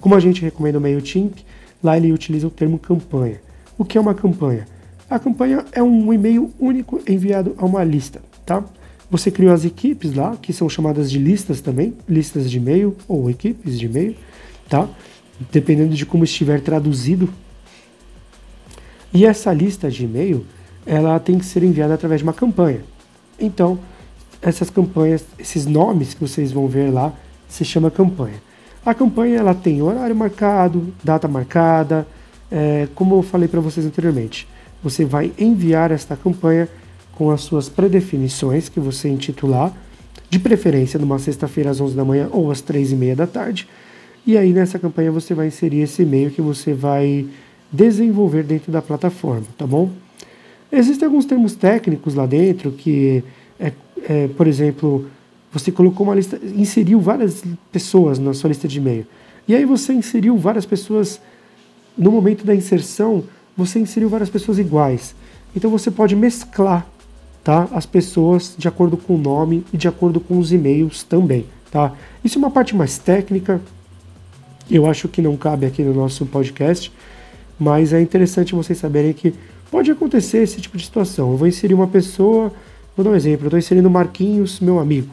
[0.00, 1.38] Como a gente recomenda o MailChimp,
[1.82, 3.40] lá ele utiliza o termo campanha.
[3.78, 4.66] O que é uma campanha?
[5.08, 8.64] A campanha é um e-mail único enviado a uma lista, tá?
[9.10, 13.28] Você criou as equipes lá, que são chamadas de listas também, listas de e-mail ou
[13.28, 14.16] equipes de e-mail,
[14.68, 14.88] tá?
[15.50, 17.28] Dependendo de como estiver traduzido.
[19.12, 20.46] E essa lista de e-mail,
[20.86, 22.80] ela tem que ser enviada através de uma campanha.
[23.38, 23.78] Então,
[24.42, 27.12] essas campanhas, esses nomes que vocês vão ver lá,
[27.48, 28.42] se chama campanha.
[28.84, 32.06] A campanha ela tem horário marcado, data marcada,
[32.50, 34.48] é, como eu falei para vocês anteriormente.
[34.82, 36.68] Você vai enviar esta campanha
[37.14, 39.72] com as suas predefinições que você intitular,
[40.28, 43.68] de preferência numa sexta-feira às 11 da manhã ou às 3 e meia da tarde.
[44.26, 47.26] E aí nessa campanha você vai inserir esse e-mail que você vai
[47.70, 49.90] desenvolver dentro da plataforma, tá bom?
[50.70, 53.22] Existem alguns termos técnicos lá dentro que
[54.08, 55.06] é, por exemplo,
[55.52, 59.06] você colocou uma lista, inseriu várias pessoas na sua lista de e-mail.
[59.46, 61.20] E aí você inseriu várias pessoas,
[61.96, 63.24] no momento da inserção,
[63.56, 65.14] você inseriu várias pessoas iguais.
[65.54, 66.86] Então você pode mesclar
[67.42, 67.68] tá?
[67.72, 71.92] As pessoas de acordo com o nome e de acordo com os e-mails também, tá?
[72.24, 73.60] Isso é uma parte mais técnica,
[74.70, 76.92] eu acho que não cabe aqui no nosso podcast,
[77.58, 79.34] mas é interessante vocês saberem que
[79.70, 81.32] pode acontecer esse tipo de situação.
[81.32, 82.52] Eu vou inserir uma pessoa,
[82.96, 85.08] vou dar um exemplo, eu estou inserindo Marquinhos, meu amigo,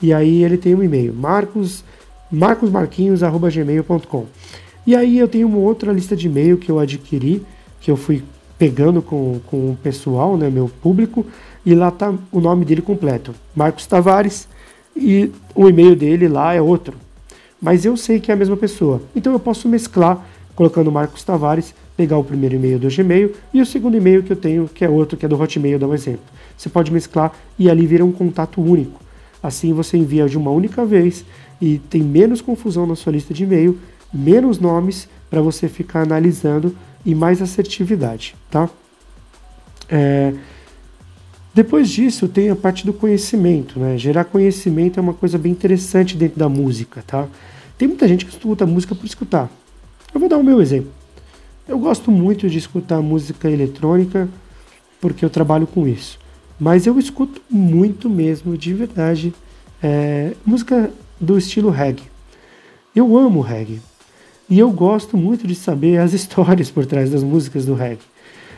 [0.00, 1.84] e aí ele tem um e-mail, marcos,
[2.30, 4.26] marcosmarquinhos.gmail.com.
[4.86, 7.44] E aí eu tenho uma outra lista de e-mail que eu adquiri,
[7.80, 8.22] que eu fui
[8.58, 11.26] pegando com, com o pessoal, né, meu público,
[11.64, 14.48] e lá tá o nome dele completo, Marcos Tavares,
[14.94, 16.96] e o e-mail dele lá é outro.
[17.60, 19.02] Mas eu sei que é a mesma pessoa.
[19.14, 23.66] Então eu posso mesclar colocando Marcos Tavares, pegar o primeiro e-mail do Gmail e o
[23.66, 26.24] segundo e-mail que eu tenho, que é outro, que é do Hotmail, dá um exemplo.
[26.56, 29.00] Você pode mesclar e ali vira um contato único.
[29.42, 31.24] Assim você envia de uma única vez
[31.60, 33.78] e tem menos confusão na sua lista de e-mail,
[34.12, 38.68] menos nomes para você ficar analisando e mais assertividade, tá?
[39.88, 40.34] É,
[41.54, 43.96] depois disso, tem a parte do conhecimento, né?
[43.96, 47.26] Gerar conhecimento é uma coisa bem interessante dentro da música, tá?
[47.78, 49.50] Tem muita gente que escuta música por escutar.
[50.12, 50.90] Eu vou dar o meu exemplo.
[51.68, 54.28] Eu gosto muito de escutar música eletrônica
[55.00, 56.16] porque eu trabalho com isso.
[56.60, 59.34] Mas eu escuto muito mesmo, de verdade,
[59.82, 62.04] é, música do estilo reggae.
[62.94, 63.80] Eu amo reggae.
[64.48, 68.04] E eu gosto muito de saber as histórias por trás das músicas do reggae.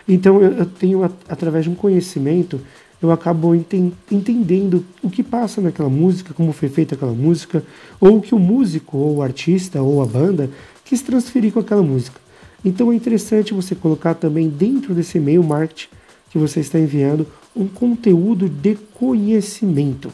[0.06, 2.60] Então eu, eu tenho, através de um conhecimento,
[3.00, 7.64] eu acabo enten entendendo o que passa naquela música, como foi feita aquela música,
[7.98, 10.50] ou o que o músico, ou o artista, ou a banda
[10.84, 12.27] quis transferir com aquela música.
[12.64, 15.88] Então é interessante você colocar também dentro desse e-mail marketing
[16.30, 20.12] que você está enviando um conteúdo de conhecimento.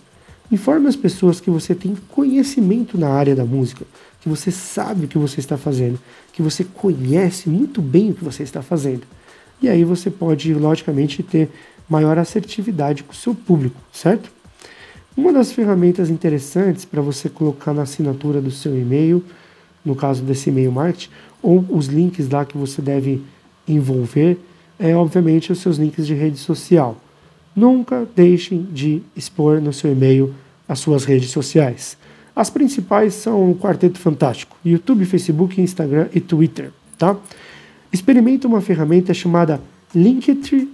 [0.50, 3.84] Informe as pessoas que você tem conhecimento na área da música,
[4.20, 5.98] que você sabe o que você está fazendo,
[6.32, 9.02] que você conhece muito bem o que você está fazendo.
[9.60, 11.50] E aí você pode, logicamente, ter
[11.88, 14.30] maior assertividade com o seu público, certo?
[15.16, 19.24] Uma das ferramentas interessantes para você colocar na assinatura do seu e-mail,
[19.84, 21.10] no caso desse e-mail marketing,
[21.44, 23.22] ou os links lá que você deve
[23.68, 24.38] envolver,
[24.78, 26.96] é obviamente os seus links de rede social.
[27.54, 30.34] Nunca deixem de expor no seu e-mail
[30.66, 31.98] as suas redes sociais.
[32.34, 37.14] As principais são o Quarteto Fantástico, YouTube, Facebook, Instagram e Twitter, tá?
[37.92, 39.60] Experimente uma ferramenta chamada
[39.94, 40.72] Linktree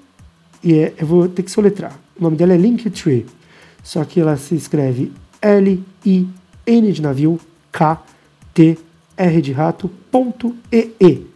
[0.62, 1.98] e é, eu vou ter que soletrar.
[2.18, 3.26] O nome dela é Linktree.
[3.82, 5.10] Só que ela se escreve
[5.42, 7.40] L-I-N de navio
[7.72, 8.10] K-T-R
[8.54, 8.89] de
[9.52, 11.26] rato ponto E-E.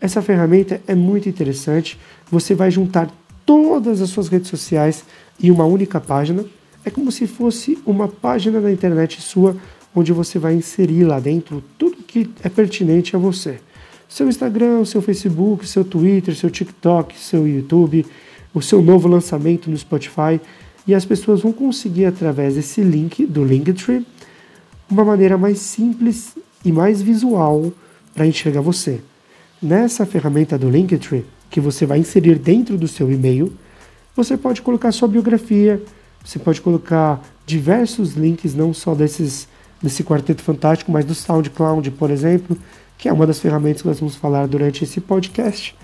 [0.00, 1.98] Essa ferramenta é muito interessante.
[2.30, 3.08] Você vai juntar
[3.46, 5.04] todas as suas redes sociais
[5.40, 6.44] em uma única página.
[6.84, 9.56] É como se fosse uma página da internet sua,
[9.94, 13.60] onde você vai inserir lá dentro tudo que é pertinente a você.
[14.08, 18.04] Seu Instagram, seu Facebook, seu Twitter, seu TikTok, seu YouTube,
[18.52, 20.40] o seu novo lançamento no Spotify
[20.86, 24.04] e as pessoas vão conseguir através desse link do Linktree
[24.90, 27.72] uma maneira mais simples e mais visual
[28.14, 29.00] para enxergar você.
[29.60, 33.52] Nessa ferramenta do Linktree que você vai inserir dentro do seu e-mail,
[34.16, 35.82] você pode colocar sua biografia,
[36.24, 39.48] você pode colocar diversos links, não só desses
[39.82, 42.56] desse quarteto fantástico, mas do SoundCloud, por exemplo,
[42.96, 45.74] que é uma das ferramentas que nós vamos falar durante esse podcast.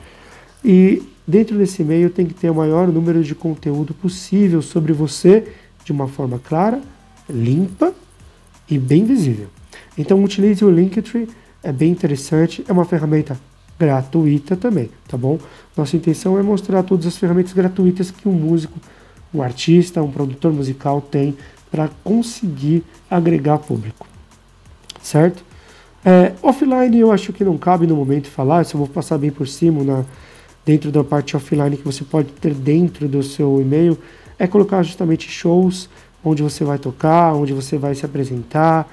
[0.64, 5.53] E dentro desse e-mail tem que ter o maior número de conteúdo possível sobre você
[5.85, 6.81] de uma forma clara,
[7.29, 7.93] limpa
[8.71, 9.49] e bem visível.
[9.99, 11.29] Então utilize o Linktree,
[11.63, 13.39] é bem interessante, é uma ferramenta
[13.79, 15.39] gratuita também, tá bom?
[15.77, 18.79] Nossa intenção é mostrar todas as ferramentas gratuitas que um músico,
[19.35, 21.37] um artista, um produtor musical tem
[21.71, 24.07] para conseguir agregar público,
[25.03, 25.45] certo?
[26.05, 29.47] É, offline eu acho que não cabe no momento falar, só vou passar bem por
[29.49, 30.05] cima na,
[30.65, 33.99] dentro da parte offline que você pode ter dentro do seu e-mail
[34.39, 35.89] é colocar justamente shows
[36.25, 38.89] onde você vai tocar, onde você vai se apresentar,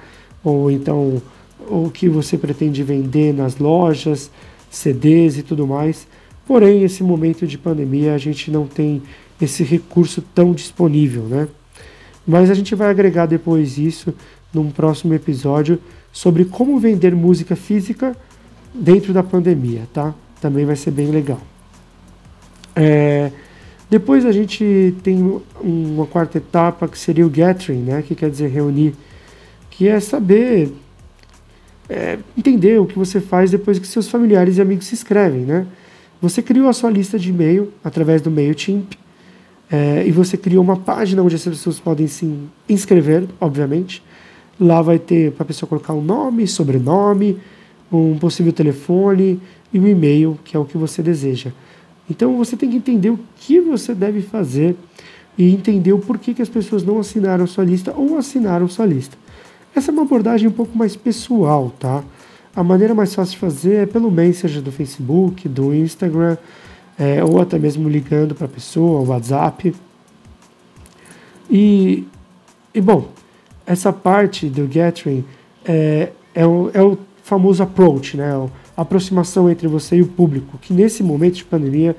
[0.48, 1.20] ou então
[1.68, 4.30] o que você pretende vender nas lojas,
[4.70, 6.06] CDs e tudo mais.
[6.46, 9.02] Porém, esse momento de pandemia a gente não tem
[9.40, 11.48] esse recurso tão disponível, né?
[12.24, 14.14] Mas a gente vai agregar depois isso
[14.54, 15.80] num próximo episódio
[16.12, 18.16] sobre como vender música física
[18.72, 20.14] dentro da pandemia, tá?
[20.40, 21.40] Também vai ser bem legal.
[22.74, 23.32] É,
[23.90, 28.48] depois a gente tem uma quarta etapa que seria o gathering, né, que quer dizer
[28.48, 28.94] reunir,
[29.76, 30.72] que é saber
[31.88, 35.66] é, entender o que você faz depois que seus familiares e amigos se inscrevem, né?
[36.20, 38.94] Você criou a sua lista de e-mail através do MailChimp
[39.70, 44.02] é, e você criou uma página onde as pessoas podem se inscrever, obviamente.
[44.58, 47.38] Lá vai ter para a pessoa colocar um nome, sobrenome,
[47.92, 49.38] um possível telefone
[49.72, 51.52] e um e-mail, que é o que você deseja.
[52.08, 54.74] Então você tem que entender o que você deve fazer
[55.36, 59.18] e entender o porquê que as pessoas não assinaram sua lista ou assinaram sua lista.
[59.76, 62.02] Essa é uma abordagem um pouco mais pessoal, tá?
[62.54, 66.38] A maneira mais fácil de fazer é pelo Messenger do Facebook, do Instagram,
[66.98, 69.74] é, ou até mesmo ligando para a pessoa, o WhatsApp.
[71.50, 72.08] E,
[72.72, 73.10] e bom,
[73.66, 75.22] essa parte do Gathering
[75.62, 78.32] é, é, o, é o famoso approach, né?
[78.74, 81.94] A aproximação entre você e o público, que nesse momento de pandemia,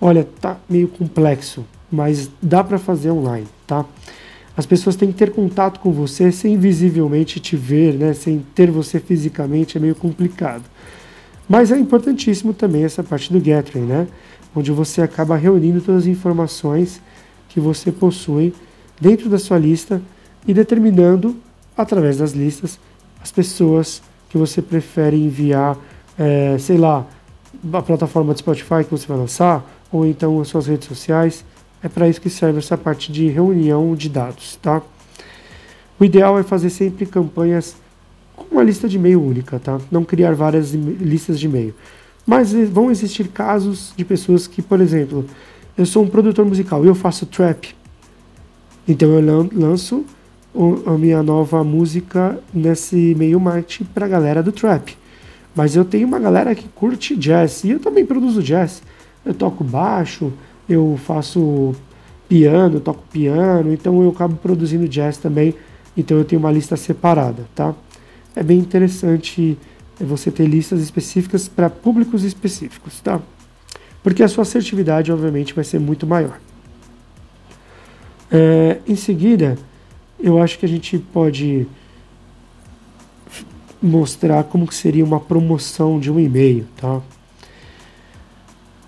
[0.00, 3.84] olha, tá meio complexo, mas dá para fazer online, tá?
[4.56, 8.12] As pessoas têm que ter contato com você sem visivelmente te ver, né?
[8.12, 10.64] Sem ter você fisicamente é meio complicado.
[11.48, 14.06] Mas é importantíssimo também essa parte do Gathering, né?
[14.54, 17.00] Onde você acaba reunindo todas as informações
[17.48, 18.54] que você possui
[19.00, 20.00] dentro da sua lista
[20.46, 21.36] e determinando,
[21.76, 22.78] através das listas,
[23.22, 25.76] as pessoas que você prefere enviar,
[26.18, 27.06] é, sei lá,
[27.72, 31.44] a plataforma de Spotify que você vai lançar, ou então as suas redes sociais.
[31.82, 34.80] É para isso que serve essa parte de reunião de dados, tá?
[35.98, 37.76] O ideal é fazer sempre campanhas
[38.36, 39.80] com uma lista de e-mail única, tá?
[39.90, 41.74] Não criar várias listas de e-mail.
[42.26, 45.26] Mas vão existir casos de pessoas que, por exemplo,
[45.76, 47.74] eu sou um produtor musical e eu faço trap.
[48.86, 50.04] Então eu lanço
[50.86, 54.96] a minha nova música nesse meio marketing para a galera do trap.
[55.54, 58.82] Mas eu tenho uma galera que curte jazz e eu também produzo jazz.
[59.24, 60.32] Eu toco baixo,
[60.68, 61.74] eu faço
[62.28, 65.54] piano, toco piano, então eu acabo produzindo jazz também.
[65.96, 67.74] Então eu tenho uma lista separada, tá?
[68.34, 69.58] É bem interessante
[70.00, 73.20] você ter listas específicas para públicos específicos, tá?
[74.02, 76.40] Porque a sua assertividade, obviamente, vai ser muito maior.
[78.30, 79.58] É, em seguida,
[80.18, 81.66] eu acho que a gente pode
[83.80, 87.00] mostrar como que seria uma promoção de um e-mail, tá?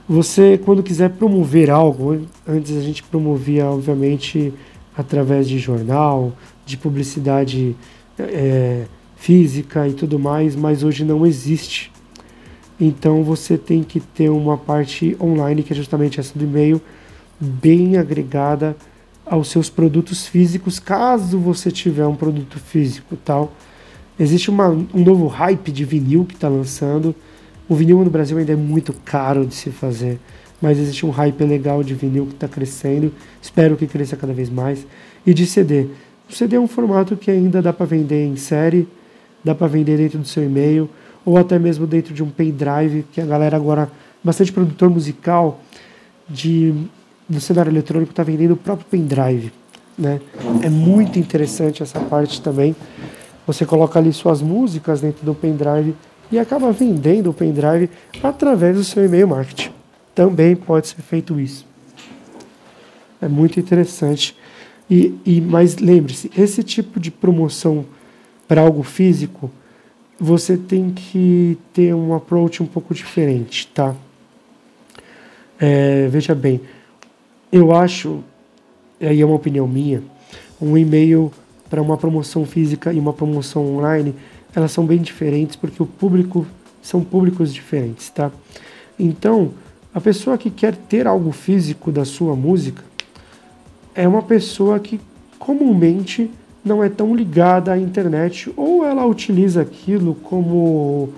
[0.08, 4.52] Você, quando quiser promover algo, antes a gente promovia, obviamente,
[4.96, 6.32] através de jornal,
[6.66, 7.74] de publicidade
[8.18, 8.84] é,
[9.16, 11.90] física e tudo mais, mas hoje não existe.
[12.78, 16.80] Então você tem que ter uma parte online, que é justamente essa do e-mail,
[17.40, 18.76] bem agregada
[19.24, 23.52] aos seus produtos físicos, caso você tiver um produto físico tal.
[24.18, 27.14] Existe uma, um novo hype de vinil que está lançando.
[27.68, 30.18] O vinil no Brasil ainda é muito caro de se fazer,
[30.60, 33.12] mas existe um hype legal de vinil que está crescendo.
[33.40, 34.86] Espero que cresça cada vez mais.
[35.26, 35.86] E de CD.
[36.28, 38.88] O CD é um formato que ainda dá para vender em série,
[39.42, 40.88] dá para vender dentro do seu e-mail,
[41.24, 43.90] ou até mesmo dentro de um pendrive, que a galera agora,
[44.22, 45.60] bastante produtor musical
[46.28, 46.74] de
[47.28, 49.52] do cenário eletrônico está vendendo o próprio pendrive.
[49.96, 50.20] Né?
[50.62, 52.76] É muito interessante essa parte também.
[53.46, 55.94] Você coloca ali suas músicas dentro do pendrive
[56.30, 57.90] e acaba vendendo o pendrive
[58.22, 59.70] através do seu e-mail marketing.
[60.14, 61.66] Também pode ser feito isso.
[63.20, 64.36] É muito interessante.
[64.88, 67.86] E, e mas lembre-se, esse tipo de promoção
[68.46, 69.50] para algo físico,
[70.18, 73.94] você tem que ter um approach um pouco diferente, tá?
[75.58, 76.60] É, veja bem,
[77.50, 78.22] eu acho,
[79.00, 80.02] aí é uma opinião minha,
[80.60, 81.32] um e-mail
[81.70, 84.14] para uma promoção física e uma promoção online,
[84.54, 86.46] elas são bem diferentes porque o público
[86.82, 88.30] são públicos diferentes, tá?
[88.98, 89.52] Então,
[89.92, 92.82] a pessoa que quer ter algo físico da sua música
[93.94, 95.00] é uma pessoa que
[95.38, 96.30] comumente
[96.64, 101.10] não é tão ligada à internet ou ela utiliza aquilo como,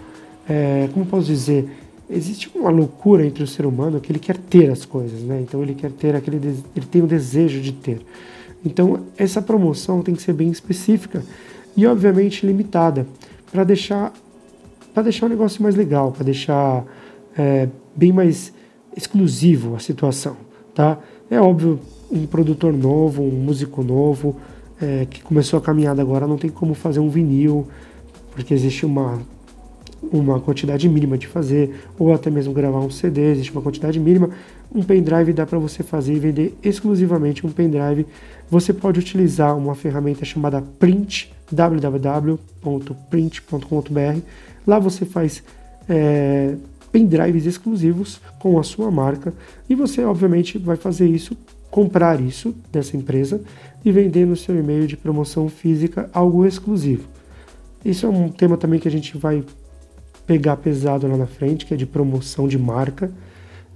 [0.48, 1.70] é, como posso dizer,
[2.08, 5.40] existe uma loucura entre o ser humano que ele quer ter as coisas, né?
[5.40, 6.36] Então ele quer ter aquele,
[6.74, 8.00] ele tem o desejo de ter.
[8.64, 11.22] Então essa promoção tem que ser bem específica
[11.76, 13.06] e obviamente limitada
[13.50, 14.12] para deixar
[14.94, 16.82] para deixar o negócio mais legal, para deixar
[17.36, 18.50] é, bem mais
[18.96, 20.38] exclusivo a situação,
[20.74, 20.98] tá?
[21.30, 21.78] É óbvio
[22.10, 24.36] um produtor novo, um músico novo
[24.80, 27.66] é, que começou a caminhada agora não tem como fazer um vinil
[28.30, 29.20] porque existe uma
[30.12, 34.30] uma quantidade mínima de fazer, ou até mesmo gravar um CD, existe uma quantidade mínima.
[34.74, 38.06] Um pendrive dá para você fazer e vender exclusivamente um pendrive.
[38.50, 44.20] Você pode utilizar uma ferramenta chamada Print, www.print.com.br.
[44.66, 45.42] Lá você faz
[45.88, 46.54] é,
[46.90, 49.34] pendrives exclusivos com a sua marca
[49.68, 51.36] e você, obviamente, vai fazer isso,
[51.70, 53.40] comprar isso dessa empresa
[53.84, 57.08] e vender no seu e-mail de promoção física algo exclusivo.
[57.84, 59.44] Isso é um tema também que a gente vai
[60.26, 63.12] pegar pesado lá na frente, que é de promoção de marca.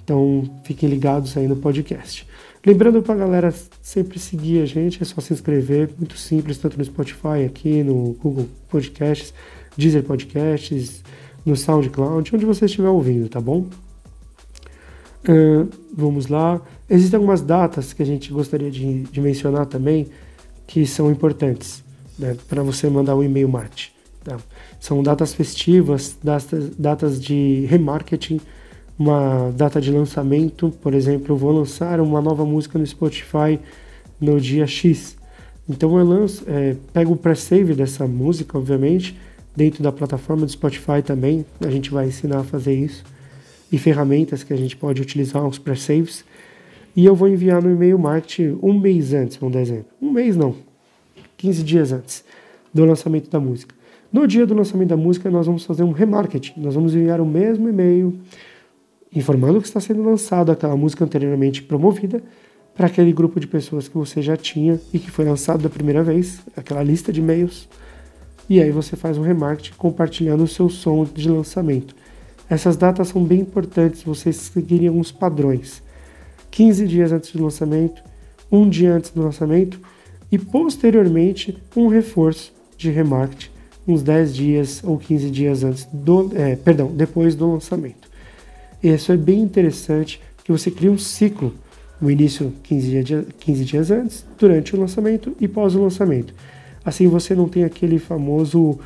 [0.03, 2.27] Então fiquem ligados aí no podcast.
[2.65, 6.77] Lembrando para a galera sempre seguir a gente, é só se inscrever, muito simples, tanto
[6.77, 9.33] no Spotify, aqui no Google Podcasts,
[9.77, 11.03] Deezer Podcasts,
[11.45, 13.67] no SoundCloud, onde você estiver ouvindo, tá bom?
[15.27, 16.61] Uh, vamos lá.
[16.89, 20.09] Existem algumas datas que a gente gostaria de, de mencionar também
[20.67, 21.83] que são importantes
[22.19, 23.93] né, para você mandar um e-mail marketing.
[24.23, 24.37] Tá?
[24.79, 28.41] São datas festivas, datas, datas de remarketing,
[29.01, 33.59] uma data de lançamento, por exemplo, eu vou lançar uma nova música no Spotify
[34.21, 35.17] no dia X.
[35.67, 39.19] Então eu lanço, é, pego o pré-save dessa música, obviamente,
[39.57, 43.03] dentro da plataforma do Spotify também, a gente vai ensinar a fazer isso,
[43.73, 46.23] e ferramentas que a gente pode utilizar, os pré-saves,
[46.95, 49.87] e eu vou enviar no e-mail marketing um mês antes, vamos dar exemplo.
[50.03, 50.55] Um mês não,
[51.39, 52.23] 15 dias antes
[52.75, 53.75] do lançamento da música.
[54.13, 56.55] No dia do lançamento da música, nós vamos fazer um remarketing.
[56.57, 58.19] Nós vamos enviar o mesmo e-mail
[59.15, 62.23] informando que está sendo lançado aquela música anteriormente promovida
[62.75, 66.03] para aquele grupo de pessoas que você já tinha e que foi lançado da primeira
[66.03, 67.69] vez, aquela lista de e-mails.
[68.49, 71.95] E aí você faz um remarketing compartilhando o seu som de lançamento.
[72.49, 75.83] Essas datas são bem importantes, vocês seguirem alguns padrões.
[76.51, 78.03] 15 dias antes do lançamento,
[78.51, 79.81] um dia antes do lançamento
[80.33, 83.51] e posteriormente um reforço de remarketing
[83.87, 88.10] uns 10 dias ou 15 dias antes do, é, perdão, depois do lançamento.
[88.83, 91.55] Isso é bem interessante que você cria um ciclo
[92.01, 96.35] no início 15 dias, 15 dias antes, durante o lançamento e pós o lançamento.
[96.85, 98.79] Assim você não tem aquele famoso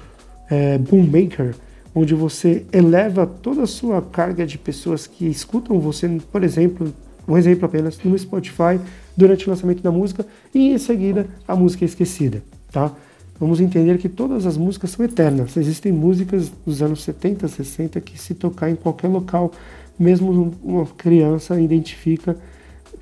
[0.50, 1.54] é, boom maker,
[1.94, 6.92] onde você eleva toda a sua carga de pessoas que escutam você, por exemplo,
[7.26, 8.80] um exemplo apenas, no Spotify
[9.16, 12.92] durante o lançamento da música e em seguida a música é esquecida, tá?
[13.38, 15.56] Vamos entender que todas as músicas são eternas.
[15.56, 19.50] Existem músicas dos anos 70, 60 que se tocar em qualquer local,
[19.98, 22.36] mesmo uma criança identifica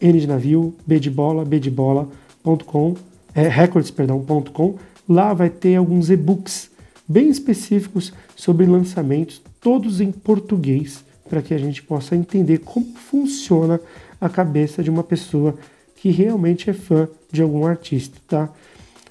[0.00, 2.94] N de navio, B de bola, B de bola.com,
[3.34, 4.76] é, records, perdão.com.
[5.08, 6.70] Lá vai ter alguns e-books
[7.08, 13.80] bem específicos sobre lançamentos, todos em português, para que a gente possa entender como funciona
[14.20, 15.56] a cabeça de uma pessoa
[15.96, 18.48] que realmente é fã de algum artista, tá?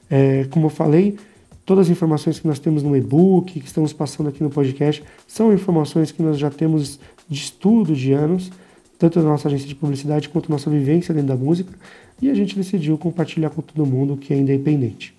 [0.10, 1.18] É, como eu falei,
[1.66, 5.54] todas as informações que nós temos no e-book, que estamos passando aqui no podcast, são
[5.54, 8.51] informações que nós já temos de estudo de anos,
[8.97, 11.74] tanto da nossa agência de publicidade quanto da nossa vivência dentro da música,
[12.22, 15.16] e a gente decidiu compartilhar com todo mundo que é independente.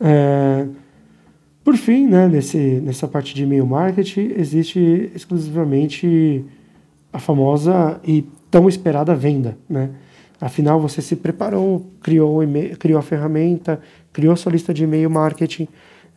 [0.00, 0.66] É,
[1.64, 6.44] por fim, né, nesse, nessa parte de e-mail marketing, existe exclusivamente
[7.12, 9.56] a famosa e tão esperada venda.
[9.68, 9.90] Né?
[10.40, 12.40] Afinal, você se preparou, criou,
[12.78, 13.80] criou a ferramenta,
[14.12, 15.66] criou sua lista de e-mail marketing,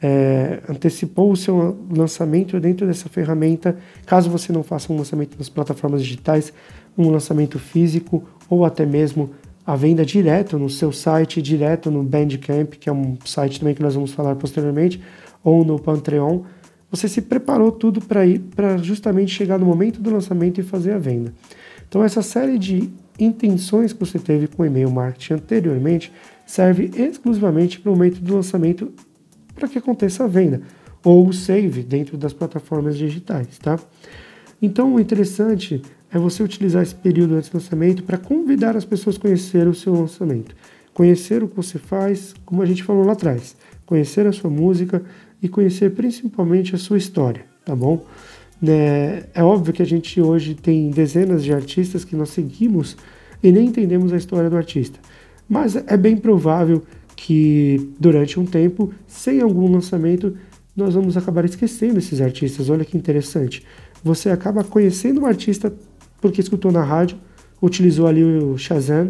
[0.01, 3.77] é, antecipou o seu lançamento dentro dessa ferramenta.
[4.05, 6.53] Caso você não faça um lançamento nas plataformas digitais,
[6.97, 9.29] um lançamento físico ou até mesmo
[9.65, 13.83] a venda direto no seu site, direto no Bandcamp, que é um site também que
[13.83, 14.99] nós vamos falar posteriormente,
[15.43, 16.41] ou no Patreon,
[16.89, 20.93] você se preparou tudo para ir para justamente chegar no momento do lançamento e fazer
[20.93, 21.31] a venda.
[21.87, 22.89] Então essa série de
[23.19, 26.11] intenções que você teve com o e-mail marketing anteriormente
[26.45, 28.91] serve exclusivamente para o momento do lançamento
[29.53, 30.61] para que aconteça a venda
[31.03, 33.79] ou o save dentro das plataformas digitais, tá?
[34.61, 39.15] Então o interessante é você utilizar esse período antes do lançamento para convidar as pessoas
[39.15, 40.55] a conhecer o seu lançamento,
[40.93, 43.55] conhecer o que você faz, como a gente falou lá atrás,
[43.85, 45.03] conhecer a sua música,
[45.41, 48.05] e conhecer principalmente a sua história, tá bom?
[48.67, 52.97] É, é óbvio que a gente hoje tem dezenas de artistas que nós seguimos
[53.41, 54.99] e nem entendemos a história do artista,
[55.47, 56.83] mas é bem provável
[57.15, 60.35] que durante um tempo, sem algum lançamento,
[60.75, 62.69] nós vamos acabar esquecendo esses artistas.
[62.69, 63.65] Olha que interessante.
[64.03, 65.73] Você acaba conhecendo um artista
[66.21, 67.17] porque escutou na rádio,
[67.61, 69.09] utilizou ali o Shazam,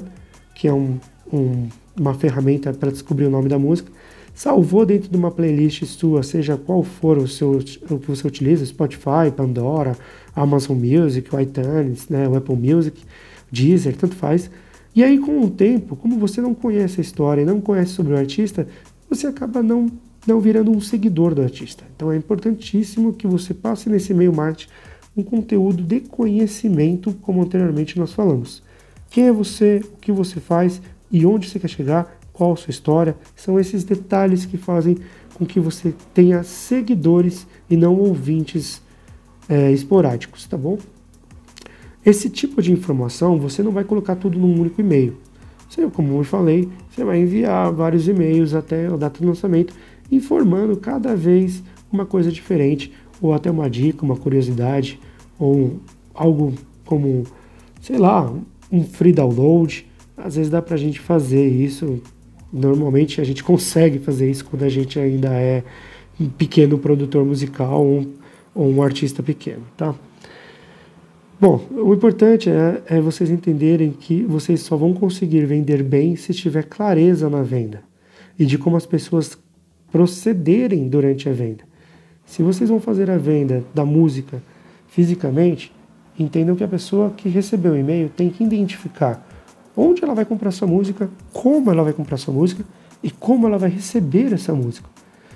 [0.56, 0.98] que é um,
[1.32, 3.92] um, uma ferramenta para descobrir o nome da música,
[4.34, 7.60] salvou dentro de uma playlist sua, seja qual for o, seu,
[7.90, 9.98] o que você utiliza, Spotify, Pandora,
[10.36, 13.02] Amazon Music, o iTunes, né, o Apple Music,
[13.52, 14.50] Deezer, tanto faz.
[14.96, 18.18] E aí, com o tempo, como você não conhece a história não conhece sobre o
[18.18, 18.68] artista,
[19.10, 19.92] você acaba não,
[20.26, 21.84] não virando um seguidor do artista.
[21.96, 24.70] Então é importantíssimo que você passe nesse meio marketing
[25.18, 28.64] um conteúdo de conhecimento, como anteriormente nós falamos.
[29.10, 32.72] Quem é você, o que você faz e onde você quer chegar qual a sua
[32.72, 34.98] história, são esses detalhes que fazem
[35.34, 38.82] com que você tenha seguidores e não ouvintes
[39.50, 40.78] é, esporádicos, tá bom?
[42.06, 45.18] Esse tipo de informação você não vai colocar tudo num único e-mail.
[45.68, 49.74] Você, como eu falei, você vai enviar vários e-mails até a data do lançamento,
[50.10, 51.62] informando cada vez
[51.92, 54.98] uma coisa diferente, ou até uma dica, uma curiosidade,
[55.38, 55.78] ou
[56.14, 56.54] algo
[56.86, 57.26] como,
[57.82, 58.34] sei lá,
[58.72, 59.86] um free download.
[60.16, 62.02] Às vezes dá para a gente fazer isso.
[62.52, 65.64] Normalmente a gente consegue fazer isso quando a gente ainda é
[66.20, 68.14] um pequeno produtor musical ou um,
[68.56, 69.96] ou um artista pequeno, tá?
[71.40, 76.34] Bom, o importante é, é, vocês entenderem que vocês só vão conseguir vender bem se
[76.34, 77.82] tiver clareza na venda
[78.38, 79.38] e de como as pessoas
[79.90, 81.64] procederem durante a venda.
[82.26, 84.44] Se vocês vão fazer a venda da música
[84.90, 85.72] fisicamente,
[86.20, 89.26] entendam que a pessoa que recebeu o e-mail tem que identificar
[89.80, 92.64] onde ela vai comprar sua música, como ela vai comprar sua música
[93.02, 94.90] e como ela vai receber essa música.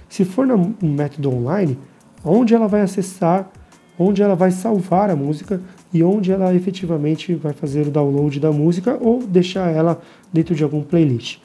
[0.09, 1.77] Se for no método online,
[2.23, 3.49] onde ela vai acessar,
[3.97, 5.61] onde ela vai salvar a música
[5.93, 10.63] e onde ela efetivamente vai fazer o download da música ou deixar ela dentro de
[10.63, 11.39] algum playlist.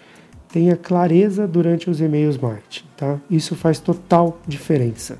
[0.51, 3.21] Tenha clareza durante os e-mails marketing, tá?
[3.31, 5.19] Isso faz total diferença.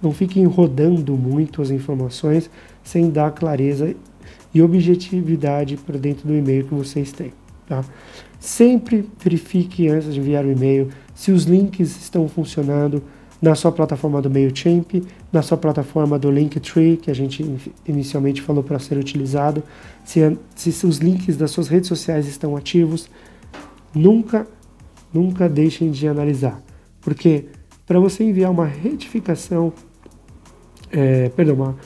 [0.00, 2.48] Não fiquem rodando muito as informações
[2.82, 3.94] sem dar clareza
[4.58, 7.32] e objetividade para dentro do e-mail que vocês têm,
[7.66, 7.84] tá?
[8.38, 13.02] Sempre verifique antes de enviar o e-mail se os links estão funcionando,
[13.40, 17.44] na sua plataforma do MailChimp, na sua plataforma do Linktree, que a gente
[17.86, 19.62] inicialmente falou para ser utilizado,
[20.04, 23.08] se, se os links das suas redes sociais estão ativos,
[23.94, 24.46] nunca,
[25.14, 26.60] nunca deixem de analisar.
[27.00, 27.46] Porque
[27.86, 29.72] para você enviar uma retificação,
[30.90, 31.76] é, perdão, uma,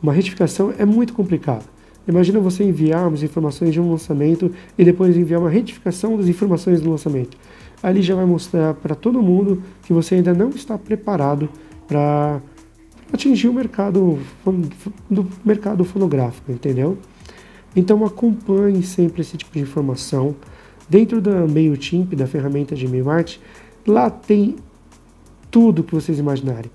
[0.00, 1.64] uma retificação é muito complicado.
[2.08, 6.80] Imagina você enviar as informações de um lançamento e depois enviar uma retificação das informações
[6.80, 7.36] do lançamento
[7.82, 11.48] ali já vai mostrar para todo mundo que você ainda não está preparado
[11.88, 12.40] para
[13.12, 14.18] atingir o mercado
[15.08, 16.98] do mercado fonográfico, entendeu?
[17.74, 20.34] Então acompanhe sempre esse tipo de informação.
[20.88, 23.40] Dentro da MailChimp, da ferramenta de e-mail marketing,
[23.86, 24.56] lá tem
[25.50, 26.70] tudo que vocês imaginarem.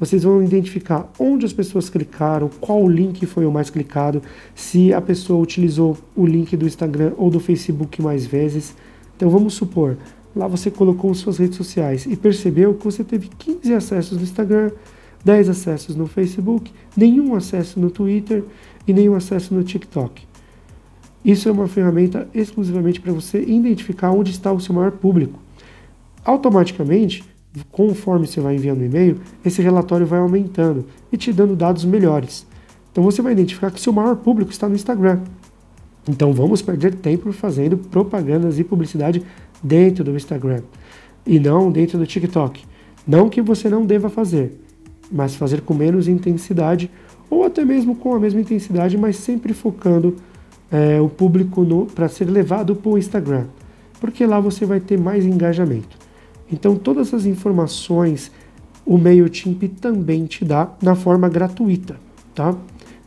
[0.00, 4.22] Vocês vão identificar onde as pessoas clicaram, qual link foi o mais clicado,
[4.54, 8.74] se a pessoa utilizou o link do Instagram ou do Facebook mais vezes.
[9.14, 9.98] Então vamos supor,
[10.34, 14.70] Lá você colocou suas redes sociais e percebeu que você teve 15 acessos no Instagram,
[15.24, 18.44] 10 acessos no Facebook, nenhum acesso no Twitter
[18.86, 20.22] e nenhum acesso no TikTok.
[21.24, 25.38] Isso é uma ferramenta exclusivamente para você identificar onde está o seu maior público.
[26.24, 27.24] Automaticamente,
[27.70, 32.46] conforme você vai enviando e-mail, esse relatório vai aumentando e te dando dados melhores.
[32.92, 35.20] Então você vai identificar que seu maior público está no Instagram.
[36.08, 39.22] Então vamos perder tempo fazendo propagandas e publicidade
[39.62, 40.62] dentro do Instagram
[41.26, 42.64] e não dentro do TikTok.
[43.06, 44.60] Não que você não deva fazer,
[45.10, 46.90] mas fazer com menos intensidade
[47.28, 50.16] ou até mesmo com a mesma intensidade, mas sempre focando
[50.70, 53.46] é, o público para ser levado para o Instagram,
[54.00, 56.09] porque lá você vai ter mais engajamento.
[56.52, 58.30] Então todas essas informações
[58.84, 61.96] o MailChimp também te dá na forma gratuita,
[62.34, 62.56] tá?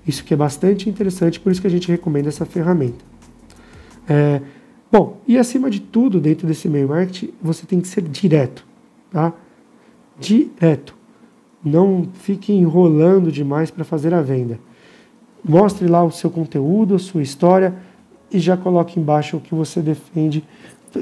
[0.08, 3.04] Isso que é bastante interessante, por isso que a gente recomenda essa ferramenta.
[4.08, 4.41] É,
[4.91, 8.66] bom, e acima de tudo, dentro desse e-mail marketing, você tem que ser direto,
[9.12, 9.34] tá?
[10.20, 10.96] Direto.
[11.64, 14.60] Não fique enrolando demais para fazer a venda.
[15.44, 17.76] Mostre lá o seu conteúdo, a sua história
[18.32, 20.44] e já coloque embaixo o que você defende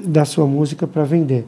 [0.06, 1.46] da sua música para vender.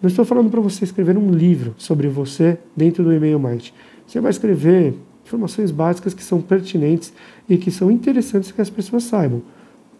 [0.00, 3.72] Não estou falando para você escrever um livro sobre você dentro do e-mail marketing.
[4.06, 4.94] Você vai escrever
[5.24, 7.12] informações básicas que são pertinentes
[7.48, 9.42] e que são interessantes que as pessoas saibam.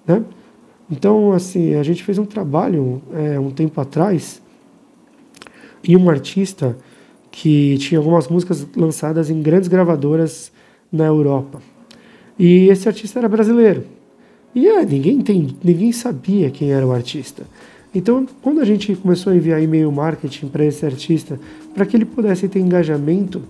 [0.07, 0.22] Né?
[0.90, 4.40] Então, assim, a gente fez um trabalho é, um tempo atrás
[5.82, 6.76] e um artista
[7.30, 10.51] que tinha algumas músicas lançadas em grandes gravadoras
[10.90, 11.61] na Europa.
[12.38, 13.84] E esse artista era brasileiro.
[14.55, 17.44] E é, ninguém, tem, ninguém sabia quem era o artista.
[17.95, 21.41] Então, quando a gente começou a enviar e-mail marketing para esse artista,
[21.74, 23.43] para que ele pudesse ter engajamento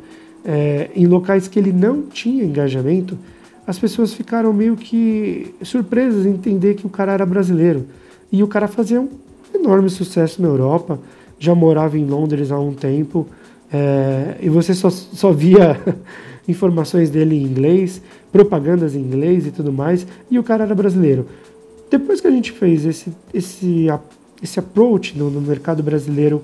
[0.45, 3.19] é, em locais que ele não tinha engajamento,
[3.67, 7.87] as pessoas ficaram meio que surpresas em entender que o cara era brasileiro.
[8.31, 9.09] E o cara fazia um
[9.55, 10.99] enorme sucesso na Europa,
[11.39, 13.27] já morava em Londres há um tempo,
[13.73, 15.79] é, e você só, só via
[16.49, 18.01] informações dele em inglês,
[18.33, 21.27] propagandas em inglês e tudo mais, e o cara era brasileiro.
[21.91, 23.87] Depois que a gente fez esse, esse,
[24.43, 26.43] esse approach no, no mercado brasileiro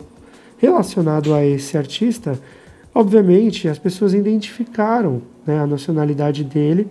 [0.58, 2.38] relacionado a esse artista,
[2.94, 6.86] Obviamente, as pessoas identificaram né, a nacionalidade dele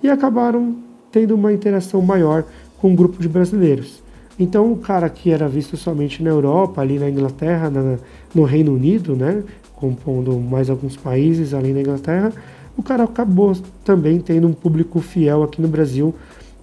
[0.00, 0.76] e acabaram
[1.10, 2.44] tendo uma interação maior
[2.80, 4.00] com um grupo de brasileiros.
[4.38, 7.98] Então, o cara que era visto somente na Europa, ali na Inglaterra, na,
[8.32, 9.42] no Reino Unido, né,
[9.74, 12.32] compondo mais alguns países além da Inglaterra,
[12.76, 16.14] o cara acabou também tendo um público fiel aqui no Brasil.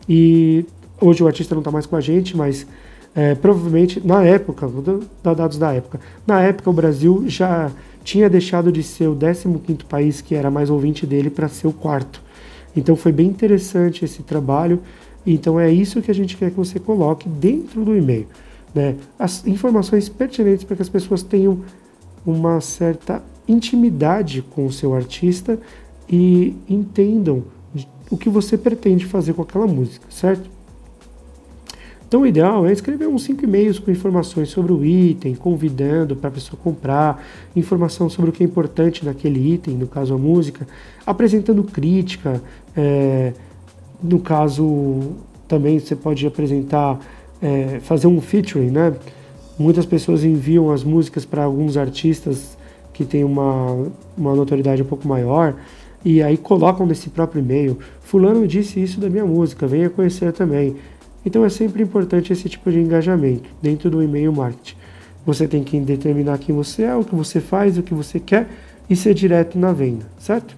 [0.07, 0.65] E
[1.01, 2.65] hoje o artista não está mais com a gente, mas
[3.15, 4.83] é, provavelmente na época, vou
[5.23, 7.71] dar dados da época, na época o Brasil já
[8.03, 11.73] tinha deixado de ser o 15 país que era mais ouvinte dele para ser o
[11.73, 12.21] quarto.
[12.75, 14.79] Então foi bem interessante esse trabalho.
[15.25, 18.27] Então é isso que a gente quer que você coloque dentro do e-mail.
[18.75, 18.95] Né?
[19.17, 21.61] As informações pertinentes para que as pessoas tenham
[22.25, 25.57] uma certa intimidade com o seu artista
[26.09, 27.43] e entendam
[28.11, 30.49] o que você pretende fazer com aquela música, certo?
[32.07, 36.29] Então o ideal é escrever uns cinco e-mails com informações sobre o item, convidando para
[36.29, 37.23] a pessoa comprar,
[37.55, 40.67] informação sobre o que é importante naquele item, no caso a música,
[41.05, 42.41] apresentando crítica,
[42.77, 43.33] é,
[44.01, 45.15] no caso
[45.47, 46.99] também você pode apresentar,
[47.41, 48.93] é, fazer um featuring, né?
[49.57, 52.57] Muitas pessoas enviam as músicas para alguns artistas
[52.93, 55.55] que têm uma, uma notoriedade um pouco maior
[56.03, 60.75] e aí colocam nesse próprio e-mail: Fulano disse isso da minha música, venha conhecer também.
[61.25, 64.75] Então é sempre importante esse tipo de engajamento dentro do e-mail marketing.
[65.25, 68.47] Você tem que determinar quem você é, o que você faz, o que você quer
[68.87, 70.55] e ser direto na venda, certo?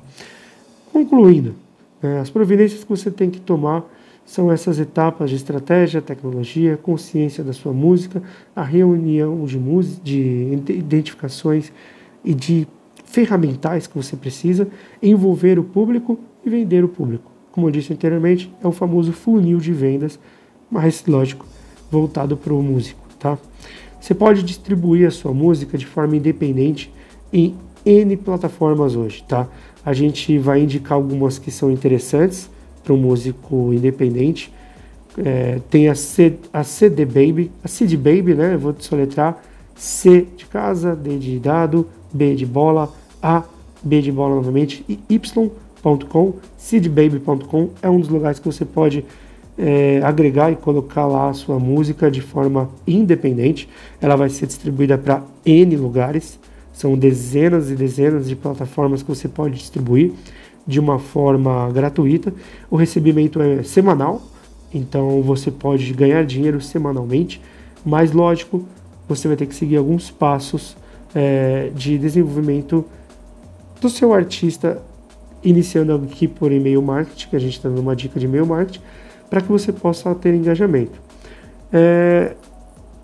[0.91, 1.55] Concluindo,
[2.01, 3.86] né, as providências que você tem que tomar
[4.26, 8.22] são essas etapas de estratégia, tecnologia, consciência da sua música,
[8.53, 9.57] a reunião de,
[10.03, 11.72] de identificações
[12.26, 12.68] e de
[13.05, 14.68] ferramentais que você precisa,
[15.01, 17.32] envolver o público e vender o público.
[17.53, 20.20] Como eu disse anteriormente, é o famoso funil de vendas
[20.70, 21.45] mas lógico,
[21.91, 23.38] voltado para o músico, tá?
[23.99, 26.93] Você pode distribuir a sua música de forma independente
[27.32, 27.55] em
[27.86, 29.47] N plataformas hoje, tá?
[29.86, 32.49] A gente vai indicar algumas que são interessantes
[32.84, 34.53] para um músico independente.
[35.18, 38.53] É, tem a, C, a CD Baby, a CD Baby, né?
[38.53, 39.41] Eu vou soletrar
[39.76, 43.43] C de casa, D de dado, B de bola, A,
[43.84, 49.05] B de bola novamente e Y.com, cdbaby.com é um dos lugares que você pode
[49.57, 53.67] é, agregar e colocar lá a sua música de forma independente.
[53.99, 56.39] Ela vai ser distribuída para N lugares,
[56.71, 60.13] são dezenas e dezenas de plataformas que você pode distribuir
[60.65, 62.31] de uma forma gratuita.
[62.69, 64.21] O recebimento é semanal,
[64.71, 67.41] então você pode ganhar dinheiro semanalmente,
[67.83, 68.63] mas lógico,
[69.07, 70.75] você vai ter que seguir alguns passos
[71.15, 72.85] é, de desenvolvimento
[73.81, 74.81] do seu artista,
[75.43, 78.81] iniciando aqui por e-mail marketing, que a gente está dando uma dica de e-mail marketing
[79.30, 80.99] para que você possa ter engajamento.
[81.71, 82.36] É,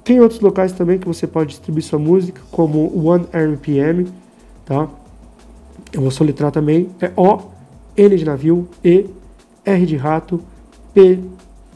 [0.03, 4.07] tem outros locais também que você pode distribuir sua música, como One RPM,
[4.65, 4.89] tá?
[5.91, 7.39] Eu vou soletrar também, é O,
[7.95, 9.09] N de navio, E,
[9.65, 10.41] R de rato,
[10.93, 11.19] P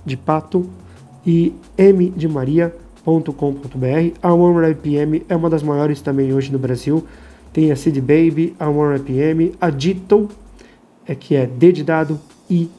[0.05, 0.69] de pato
[1.25, 4.17] e M de Maria.com.br.
[4.21, 7.05] A One RPM é uma das maiores também hoje no Brasil.
[7.53, 10.29] Tem a Seed Baby, a One RPM, a Dito,
[11.05, 12.19] é que é D de dado,
[12.49, 12.69] I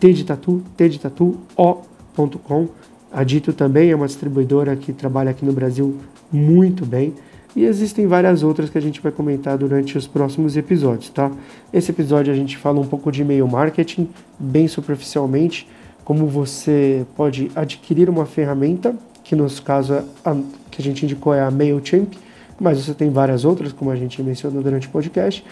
[0.00, 2.68] T de tatu, T de tatu, O.com.
[3.12, 5.98] A Dito também é uma distribuidora que trabalha aqui no Brasil
[6.32, 7.12] muito bem.
[7.54, 11.30] E existem várias outras que a gente vai comentar durante os próximos episódios, tá?
[11.72, 15.68] Esse episódio a gente fala um pouco de e-mail marketing, bem superficialmente,
[16.04, 19.94] como você pode adquirir uma ferramenta, que no nosso caso
[20.24, 20.36] a,
[20.70, 22.16] que a gente indicou é a MailChimp,
[22.58, 25.44] mas você tem várias outras, como a gente mencionou durante o podcast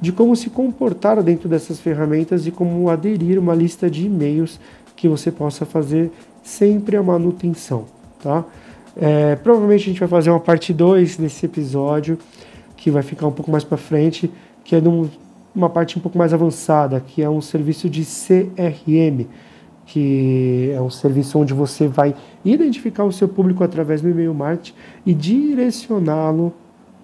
[0.00, 4.60] de como se comportar dentro dessas ferramentas e como aderir uma lista de e-mails
[4.96, 6.10] que você possa fazer
[6.42, 7.84] sempre a manutenção,
[8.22, 8.44] tá?
[8.96, 12.18] É, provavelmente a gente vai fazer uma parte 2 desse episódio,
[12.76, 14.30] que vai ficar um pouco mais para frente,
[14.62, 15.08] que é num,
[15.54, 19.26] uma parte um pouco mais avançada, que é um serviço de CRM,
[19.86, 22.14] que é um serviço onde você vai
[22.44, 24.74] identificar o seu público através do e-mail marketing
[25.04, 26.52] e direcioná-lo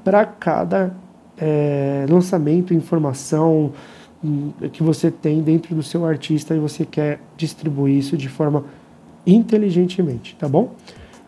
[0.05, 0.95] para cada
[1.41, 3.73] é, lançamento, informação
[4.23, 8.65] hum, que você tem dentro do seu artista e você quer distribuir isso de forma
[9.27, 10.75] inteligentemente, tá bom?